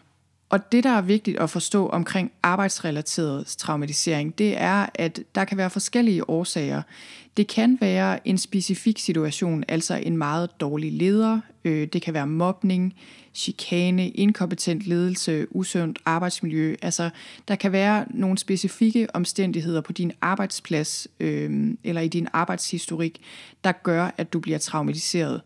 Og 0.49 0.73
det, 0.73 0.85
der 0.85 0.91
er 0.91 1.01
vigtigt 1.01 1.39
at 1.39 1.51
forstå 1.51 1.89
omkring 1.89 2.33
arbejdsrelateret 2.43 3.47
traumatisering, 3.47 4.39
det 4.39 4.61
er, 4.61 4.87
at 4.95 5.21
der 5.35 5.45
kan 5.45 5.59
være 5.59 5.71
forskellige 5.71 6.31
årsager. 6.31 6.83
Det 7.37 7.47
kan 7.47 7.79
være 7.81 8.29
en 8.29 8.39
specifik 8.39 8.99
situation, 8.99 9.65
altså 9.69 9.95
en 9.95 10.17
meget 10.17 10.61
dårlig 10.61 10.93
leder. 10.93 11.41
Øh, 11.65 11.87
det 11.87 12.03
kan 12.03 12.15
være 12.15 12.27
mobning, 12.27 12.95
chikane, 13.35 14.09
inkompetent 14.09 14.83
ledelse, 14.87 15.47
usundt 15.51 15.99
arbejdsmiljø. 16.05 16.77
Altså, 16.83 17.11
der 17.49 17.55
kan 17.55 17.73
være 17.73 18.05
nogle 18.11 18.39
specifikke 18.39 19.07
omstændigheder 19.15 19.81
på 19.81 19.93
din 19.93 20.13
arbejdsplads 20.21 21.09
øh, 21.21 21.75
eller 21.85 22.01
i 22.01 22.09
din 22.09 22.29
arbejdshistorik, 22.33 23.21
der 23.65 23.73
gør, 23.73 24.11
at 24.17 24.33
du 24.33 24.41
bliver 24.41 24.59
traumatiseret. 24.59 25.41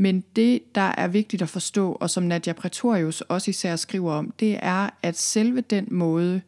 Men 0.00 0.24
det, 0.36 0.74
der 0.74 0.80
er 0.98 1.08
vigtigt 1.08 1.42
at 1.42 1.48
forstå, 1.48 1.92
og 1.92 2.10
som 2.10 2.22
Nadia 2.22 2.52
Pretorius 2.52 3.20
også 3.20 3.50
især 3.50 3.76
skriver 3.76 4.12
om, 4.12 4.32
det 4.40 4.58
er, 4.62 4.90
at 5.02 5.18
selve 5.18 5.60
den 5.60 5.88
måde, 5.90 6.40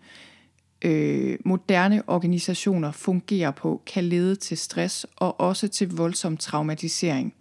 øh, 0.82 1.38
moderne 1.44 2.02
organisationer 2.06 2.92
fungerer 2.92 3.50
på, 3.50 3.82
kan 3.86 4.04
lede 4.04 4.36
til 4.36 4.58
stress 4.58 5.06
og 5.16 5.40
også 5.40 5.68
til 5.68 5.90
voldsom 5.90 6.36
traumatisering. 6.36 7.34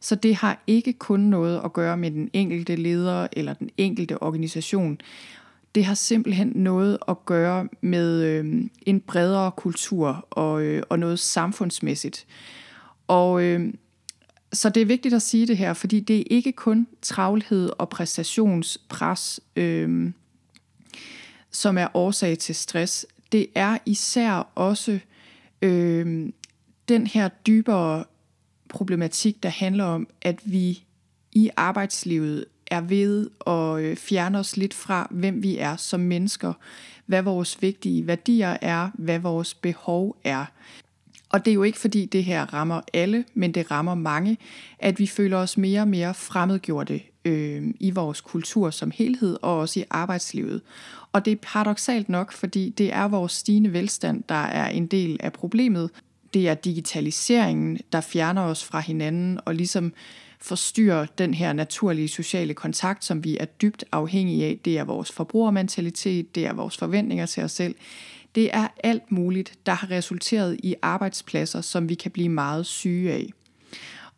Så 0.00 0.14
det 0.14 0.34
har 0.34 0.62
ikke 0.66 0.92
kun 0.92 1.20
noget 1.20 1.60
at 1.64 1.72
gøre 1.72 1.96
med 1.96 2.10
den 2.10 2.30
enkelte 2.32 2.76
leder 2.76 3.26
eller 3.32 3.54
den 3.54 3.70
enkelte 3.76 4.22
organisation. 4.22 5.00
Det 5.74 5.84
har 5.84 5.94
simpelthen 5.94 6.52
noget 6.54 6.98
at 7.08 7.24
gøre 7.24 7.68
med 7.80 8.22
øh, 8.22 8.64
en 8.82 9.00
bredere 9.00 9.50
kultur 9.50 10.26
og, 10.30 10.62
øh, 10.62 10.82
og 10.88 10.98
noget 10.98 11.18
samfundsmæssigt. 11.18 12.26
Og 13.08 13.42
øh, 13.42 13.74
så 14.52 14.68
det 14.68 14.80
er 14.80 14.86
vigtigt 14.86 15.14
at 15.14 15.22
sige 15.22 15.46
det 15.46 15.56
her, 15.56 15.72
fordi 15.72 16.00
det 16.00 16.18
er 16.18 16.24
ikke 16.30 16.52
kun 16.52 16.86
travlhed 17.02 17.70
og 17.78 17.88
præstationspres, 17.88 19.40
øh, 19.56 20.12
som 21.50 21.78
er 21.78 21.88
årsag 21.94 22.38
til 22.38 22.54
stress. 22.54 23.06
Det 23.32 23.46
er 23.54 23.78
især 23.86 24.32
også 24.54 24.98
øh, 25.62 26.28
den 26.88 27.06
her 27.06 27.28
dybere 27.28 28.04
problematik, 28.68 29.42
der 29.42 29.48
handler 29.48 29.84
om, 29.84 30.08
at 30.22 30.40
vi 30.44 30.84
i 31.32 31.50
arbejdslivet 31.56 32.44
er 32.66 32.80
ved 32.80 33.30
at 33.46 33.80
øh, 33.80 33.96
fjerne 33.96 34.38
os 34.38 34.56
lidt 34.56 34.74
fra, 34.74 35.08
hvem 35.10 35.42
vi 35.42 35.58
er 35.58 35.76
som 35.76 36.00
mennesker, 36.00 36.52
hvad 37.06 37.22
vores 37.22 37.62
vigtige 37.62 38.06
værdier 38.06 38.56
er, 38.60 38.90
hvad 38.94 39.18
vores 39.18 39.54
behov 39.54 40.16
er. 40.24 40.44
Og 41.30 41.44
det 41.44 41.50
er 41.50 41.54
jo 41.54 41.62
ikke 41.62 41.78
fordi 41.78 42.06
det 42.06 42.24
her 42.24 42.54
rammer 42.54 42.80
alle, 42.92 43.24
men 43.34 43.52
det 43.52 43.70
rammer 43.70 43.94
mange, 43.94 44.38
at 44.78 44.98
vi 44.98 45.06
føler 45.06 45.36
os 45.36 45.58
mere 45.58 45.80
og 45.80 45.88
mere 45.88 46.14
fremmedgjorte 46.14 47.00
øh, 47.24 47.62
i 47.80 47.90
vores 47.90 48.20
kultur 48.20 48.70
som 48.70 48.90
helhed 48.94 49.36
og 49.42 49.58
også 49.58 49.80
i 49.80 49.84
arbejdslivet. 49.90 50.60
Og 51.12 51.24
det 51.24 51.32
er 51.32 51.36
paradoxalt 51.42 52.08
nok, 52.08 52.32
fordi 52.32 52.70
det 52.78 52.92
er 52.92 53.08
vores 53.08 53.32
stigende 53.32 53.72
velstand, 53.72 54.22
der 54.28 54.34
er 54.34 54.68
en 54.68 54.86
del 54.86 55.16
af 55.20 55.32
problemet. 55.32 55.90
Det 56.34 56.48
er 56.48 56.54
digitaliseringen, 56.54 57.78
der 57.92 58.00
fjerner 58.00 58.42
os 58.42 58.64
fra 58.64 58.80
hinanden 58.80 59.40
og 59.44 59.54
ligesom 59.54 59.92
forstyrrer 60.40 61.06
den 61.18 61.34
her 61.34 61.52
naturlige 61.52 62.08
sociale 62.08 62.54
kontakt, 62.54 63.04
som 63.04 63.24
vi 63.24 63.36
er 63.40 63.44
dybt 63.44 63.84
afhængige 63.92 64.44
af. 64.44 64.58
Det 64.64 64.78
er 64.78 64.84
vores 64.84 65.12
forbrugermentalitet, 65.12 66.34
det 66.34 66.46
er 66.46 66.52
vores 66.52 66.76
forventninger 66.76 67.26
til 67.26 67.42
os 67.42 67.52
selv. 67.52 67.74
Det 68.34 68.50
er 68.52 68.68
alt 68.84 69.12
muligt, 69.12 69.58
der 69.66 69.72
har 69.72 69.90
resulteret 69.90 70.56
i 70.62 70.74
arbejdspladser, 70.82 71.60
som 71.60 71.88
vi 71.88 71.94
kan 71.94 72.10
blive 72.10 72.28
meget 72.28 72.66
syge 72.66 73.12
af. 73.12 73.30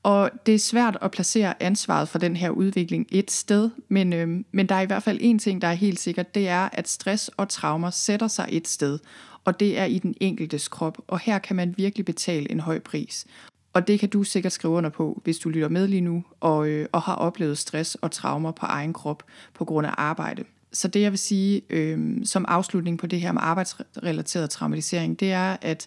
Og 0.02 0.30
det 0.46 0.54
er 0.54 0.58
svært 0.58 0.98
at 1.00 1.10
placere 1.10 1.62
ansvaret 1.62 2.08
for 2.08 2.18
den 2.18 2.36
her 2.36 2.50
udvikling 2.50 3.06
et 3.10 3.30
sted, 3.30 3.70
men, 3.88 4.12
øh, 4.12 4.44
men 4.52 4.66
der 4.66 4.74
er 4.74 4.80
i 4.80 4.86
hvert 4.86 5.02
fald 5.02 5.18
en 5.20 5.38
ting, 5.38 5.62
der 5.62 5.68
er 5.68 5.72
helt 5.72 6.00
sikkert, 6.00 6.34
det 6.34 6.48
er, 6.48 6.68
at 6.72 6.88
stress 6.88 7.28
og 7.36 7.48
traumer 7.48 7.90
sætter 7.90 8.28
sig 8.28 8.48
et 8.50 8.68
sted, 8.68 8.98
og 9.44 9.60
det 9.60 9.78
er 9.78 9.84
i 9.84 9.98
den 9.98 10.14
enkeltes 10.20 10.68
krop, 10.68 10.98
og 11.06 11.20
her 11.20 11.38
kan 11.38 11.56
man 11.56 11.74
virkelig 11.76 12.04
betale 12.04 12.50
en 12.50 12.60
høj 12.60 12.78
pris. 12.78 13.26
Og 13.72 13.88
det 13.88 14.00
kan 14.00 14.08
du 14.08 14.22
sikkert 14.22 14.52
skrive 14.52 14.72
under 14.72 14.90
på, 14.90 15.20
hvis 15.24 15.38
du 15.38 15.48
lytter 15.48 15.68
med 15.68 15.88
lige 15.88 16.00
nu 16.00 16.24
og, 16.40 16.68
øh, 16.68 16.88
og 16.92 17.02
har 17.02 17.14
oplevet 17.14 17.58
stress 17.58 17.94
og 17.94 18.10
traumer 18.10 18.52
på 18.52 18.66
egen 18.66 18.92
krop 18.92 19.22
på 19.54 19.64
grund 19.64 19.86
af 19.86 19.94
arbejde. 19.96 20.44
Så 20.72 20.88
det 20.88 21.00
jeg 21.00 21.12
vil 21.12 21.18
sige 21.18 21.62
øh, 21.70 22.16
som 22.24 22.44
afslutning 22.48 22.98
på 22.98 23.06
det 23.06 23.20
her 23.20 23.32
med 23.32 23.40
arbejdsrelateret 23.44 24.50
traumatisering, 24.50 25.20
det 25.20 25.32
er, 25.32 25.56
at 25.60 25.86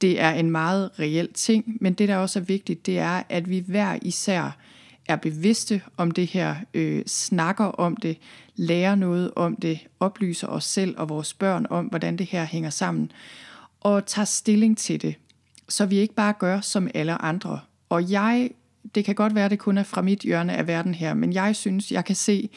det 0.00 0.20
er 0.20 0.30
en 0.30 0.50
meget 0.50 0.90
reel 0.98 1.32
ting, 1.32 1.76
men 1.80 1.92
det 1.92 2.08
der 2.08 2.16
også 2.16 2.38
er 2.38 2.42
vigtigt, 2.42 2.86
det 2.86 2.98
er, 2.98 3.22
at 3.28 3.50
vi 3.50 3.64
hver 3.66 3.98
især 4.02 4.56
er 5.06 5.16
bevidste 5.16 5.82
om 5.96 6.10
det 6.10 6.26
her, 6.26 6.56
øh, 6.74 7.04
snakker 7.06 7.64
om 7.64 7.96
det, 7.96 8.18
lærer 8.56 8.94
noget 8.94 9.30
om 9.36 9.56
det, 9.56 9.78
oplyser 10.00 10.46
os 10.46 10.64
selv 10.64 10.94
og 10.98 11.08
vores 11.08 11.34
børn 11.34 11.66
om, 11.70 11.86
hvordan 11.86 12.16
det 12.16 12.26
her 12.26 12.44
hænger 12.44 12.70
sammen, 12.70 13.12
og 13.80 14.06
tager 14.06 14.26
stilling 14.26 14.78
til 14.78 15.02
det, 15.02 15.14
så 15.68 15.86
vi 15.86 15.96
ikke 15.96 16.14
bare 16.14 16.34
gør 16.38 16.60
som 16.60 16.90
alle 16.94 17.22
andre. 17.22 17.60
Og 17.88 18.10
jeg, 18.10 18.50
det 18.94 19.04
kan 19.04 19.14
godt 19.14 19.34
være, 19.34 19.48
det 19.48 19.58
kun 19.58 19.78
er 19.78 19.82
fra 19.82 20.02
mit 20.02 20.20
hjørne 20.20 20.56
af 20.56 20.66
verden 20.66 20.94
her, 20.94 21.14
men 21.14 21.32
jeg 21.32 21.56
synes, 21.56 21.92
jeg 21.92 22.04
kan 22.04 22.16
se 22.16 22.50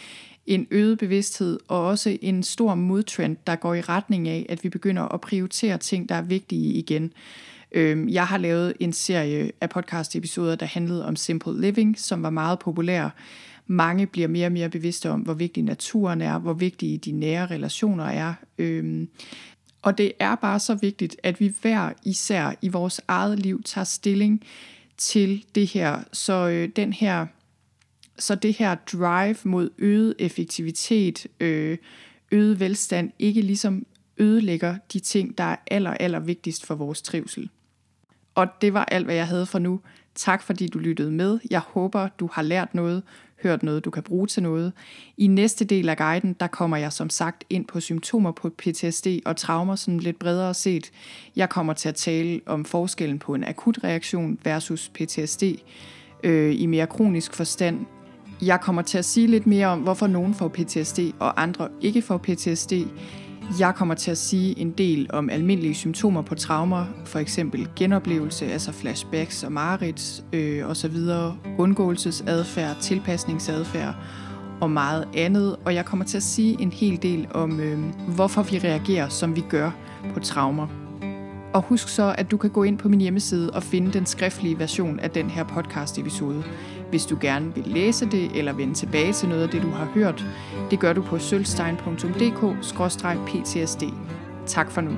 en 0.47 0.67
øget 0.71 0.97
bevidsthed 0.97 1.60
og 1.67 1.86
også 1.86 2.17
en 2.21 2.43
stor 2.43 2.75
modtrend, 2.75 3.38
der 3.47 3.55
går 3.55 3.73
i 3.73 3.81
retning 3.81 4.27
af, 4.27 4.45
at 4.49 4.63
vi 4.63 4.69
begynder 4.69 5.03
at 5.03 5.21
prioritere 5.21 5.77
ting, 5.77 6.10
der 6.10 6.15
er 6.15 6.21
vigtige 6.21 6.73
igen. 6.73 7.13
Øhm, 7.71 8.10
jeg 8.10 8.27
har 8.27 8.38
lavet 8.38 8.73
en 8.79 8.93
serie 8.93 9.51
af 9.62 9.69
podcast-episoder, 9.69 10.55
der 10.55 10.65
handlede 10.65 11.05
om 11.05 11.15
simple 11.15 11.62
living, 11.62 11.99
som 11.99 12.23
var 12.23 12.29
meget 12.29 12.60
populær. 12.60 13.10
Mange 13.67 14.08
bliver 14.08 14.27
mere 14.27 14.45
og 14.45 14.51
mere 14.51 14.69
bevidste 14.69 15.10
om, 15.10 15.21
hvor 15.21 15.34
vigtig 15.34 15.63
naturen 15.63 16.21
er, 16.21 16.39
hvor 16.39 16.53
vigtige 16.53 16.97
de 16.97 17.12
nære 17.12 17.45
relationer 17.45 18.05
er. 18.05 18.34
Øhm, 18.58 19.10
og 19.81 19.97
det 19.97 20.12
er 20.19 20.36
bare 20.36 20.60
så 20.60 20.75
vigtigt, 20.75 21.15
at 21.23 21.39
vi 21.39 21.53
hver 21.62 21.89
især 22.03 22.53
i 22.62 22.67
vores 22.67 23.01
eget 23.08 23.39
liv 23.39 23.63
tager 23.63 23.86
stilling 23.86 24.43
til 24.97 25.45
det 25.55 25.67
her. 25.67 25.99
Så 26.13 26.47
øh, 26.47 26.69
den 26.75 26.93
her 26.93 27.25
så 28.17 28.36
det 28.36 28.54
her 28.54 28.75
drive 28.75 29.36
mod 29.43 29.69
øget 29.78 30.15
effektivitet, 30.19 31.28
øh, 31.39 31.78
øget 32.32 32.60
velstand, 32.60 33.12
ikke 33.19 33.41
ligesom 33.41 33.86
ødelægger 34.17 34.78
de 34.93 34.99
ting, 34.99 35.38
der 35.38 35.43
er 35.43 35.56
aller, 35.71 35.91
aller 35.91 36.19
vigtigst 36.19 36.65
for 36.65 36.75
vores 36.75 37.01
trivsel. 37.01 37.49
Og 38.36 38.47
det 38.62 38.73
var 38.73 38.86
alt, 38.86 39.06
hvad 39.06 39.15
jeg 39.15 39.28
havde 39.28 39.45
for 39.45 39.60
nu. 39.60 39.80
Tak 40.15 40.43
fordi 40.43 40.67
du 40.67 40.80
lyttede 40.80 41.12
med. 41.12 41.39
Jeg 41.49 41.60
håber, 41.60 42.08
du 42.08 42.30
har 42.34 42.41
lært 42.41 42.75
noget, 42.75 43.04
hørt 43.43 43.63
noget, 43.63 43.86
du 43.86 43.89
kan 43.89 44.04
bruge 44.04 44.28
til 44.28 44.43
noget. 44.43 44.73
I 45.17 45.28
næste 45.28 45.65
del 45.65 45.89
af 45.89 45.97
guiden, 45.97 46.34
der 46.34 46.47
kommer 46.47 46.78
jeg 46.78 46.93
som 46.93 47.10
sagt 47.10 47.43
ind 47.49 47.65
på 47.65 47.80
symptomer 47.80 48.32
på 48.32 48.49
PTSD 48.49 49.08
og 49.25 49.38
traumer 49.38 49.75
sådan 49.75 49.99
lidt 49.99 50.19
bredere 50.19 50.54
set. 50.54 50.91
Jeg 51.36 51.49
kommer 51.49 51.73
til 51.73 51.89
at 51.89 51.95
tale 51.95 52.41
om 52.45 52.65
forskellen 52.65 53.19
på 53.19 53.34
en 53.34 53.43
akut 53.43 53.84
reaktion 53.84 54.39
versus 54.43 54.89
PTSD 54.89 55.43
øh, 56.23 56.62
i 56.62 56.65
mere 56.65 56.88
kronisk 56.88 57.34
forstand. 57.34 57.86
Jeg 58.41 58.62
kommer 58.62 58.82
til 58.82 58.98
at 58.98 59.06
sige 59.06 59.28
lidt 59.28 59.48
mere 59.48 59.67
om, 59.67 59.80
hvorfor 59.80 60.08
nogen 60.08 60.34
får 60.34 60.48
PTSD 60.48 61.00
og 61.19 61.41
andre 61.41 61.67
ikke 61.82 62.02
får 62.02 62.17
PTSD. 62.17 62.74
Jeg 63.60 63.76
kommer 63.76 63.95
til 63.95 64.12
at 64.12 64.17
sige 64.17 64.60
en 64.60 64.71
del 64.71 65.08
om 65.10 65.30
almindelige 65.30 65.74
symptomer 65.74 66.21
på 66.21 66.36
traumer, 66.36 66.86
for 67.06 67.19
eksempel 67.19 67.67
genoplevelse, 67.76 68.45
altså 68.45 68.71
flashbacks 68.71 69.43
og 69.43 69.52
mareridt 69.52 70.24
øh, 70.34 70.69
osv., 70.69 70.95
undgåelsesadfærd, 71.58 72.78
tilpasningsadfærd 72.82 73.95
og 74.62 74.71
meget 74.71 75.08
andet. 75.15 75.56
Og 75.65 75.76
jeg 75.76 75.86
kommer 75.86 76.06
til 76.06 76.17
at 76.17 76.24
sige 76.24 76.62
en 76.62 76.71
hel 76.71 77.02
del 77.02 77.28
om, 77.32 77.60
øh, 77.60 77.80
hvorfor 78.15 78.43
vi 78.43 78.60
reagerer, 78.60 79.10
som 79.10 79.36
vi 79.36 79.43
gør 79.50 79.71
på 80.13 80.19
traumer. 80.19 80.67
Og 81.54 81.62
husk 81.62 81.89
så, 81.89 82.15
at 82.17 82.32
du 82.32 82.38
kan 82.38 82.50
gå 82.50 82.63
ind 82.63 82.78
på 82.78 82.89
min 82.89 83.02
hjemmeside 83.02 83.52
og 83.52 83.63
finde 83.63 83.93
den 83.93 84.06
skriftlige 84.06 84.60
version 84.60 85.00
af 85.00 85.12
den 85.12 85.30
her 85.30 85.43
podcast-episode 85.43 86.43
hvis 86.89 87.06
du 87.06 87.17
gerne 87.21 87.56
vil 87.56 87.67
læse 87.67 88.06
det 88.06 88.38
eller 88.38 88.54
vende 88.54 88.74
tilbage 88.74 89.13
til 89.13 89.30
noget 89.30 89.43
af 89.43 89.50
det, 89.50 89.62
du 89.62 89.69
har 89.69 89.86
hørt. 89.86 90.26
Det 90.71 90.80
gør 90.80 90.93
du 90.93 91.02
på 91.02 91.19
sølvstein.dk-ptsd. 91.19 93.84
Tak 94.45 94.71
for 94.71 94.82
nu. 94.82 94.91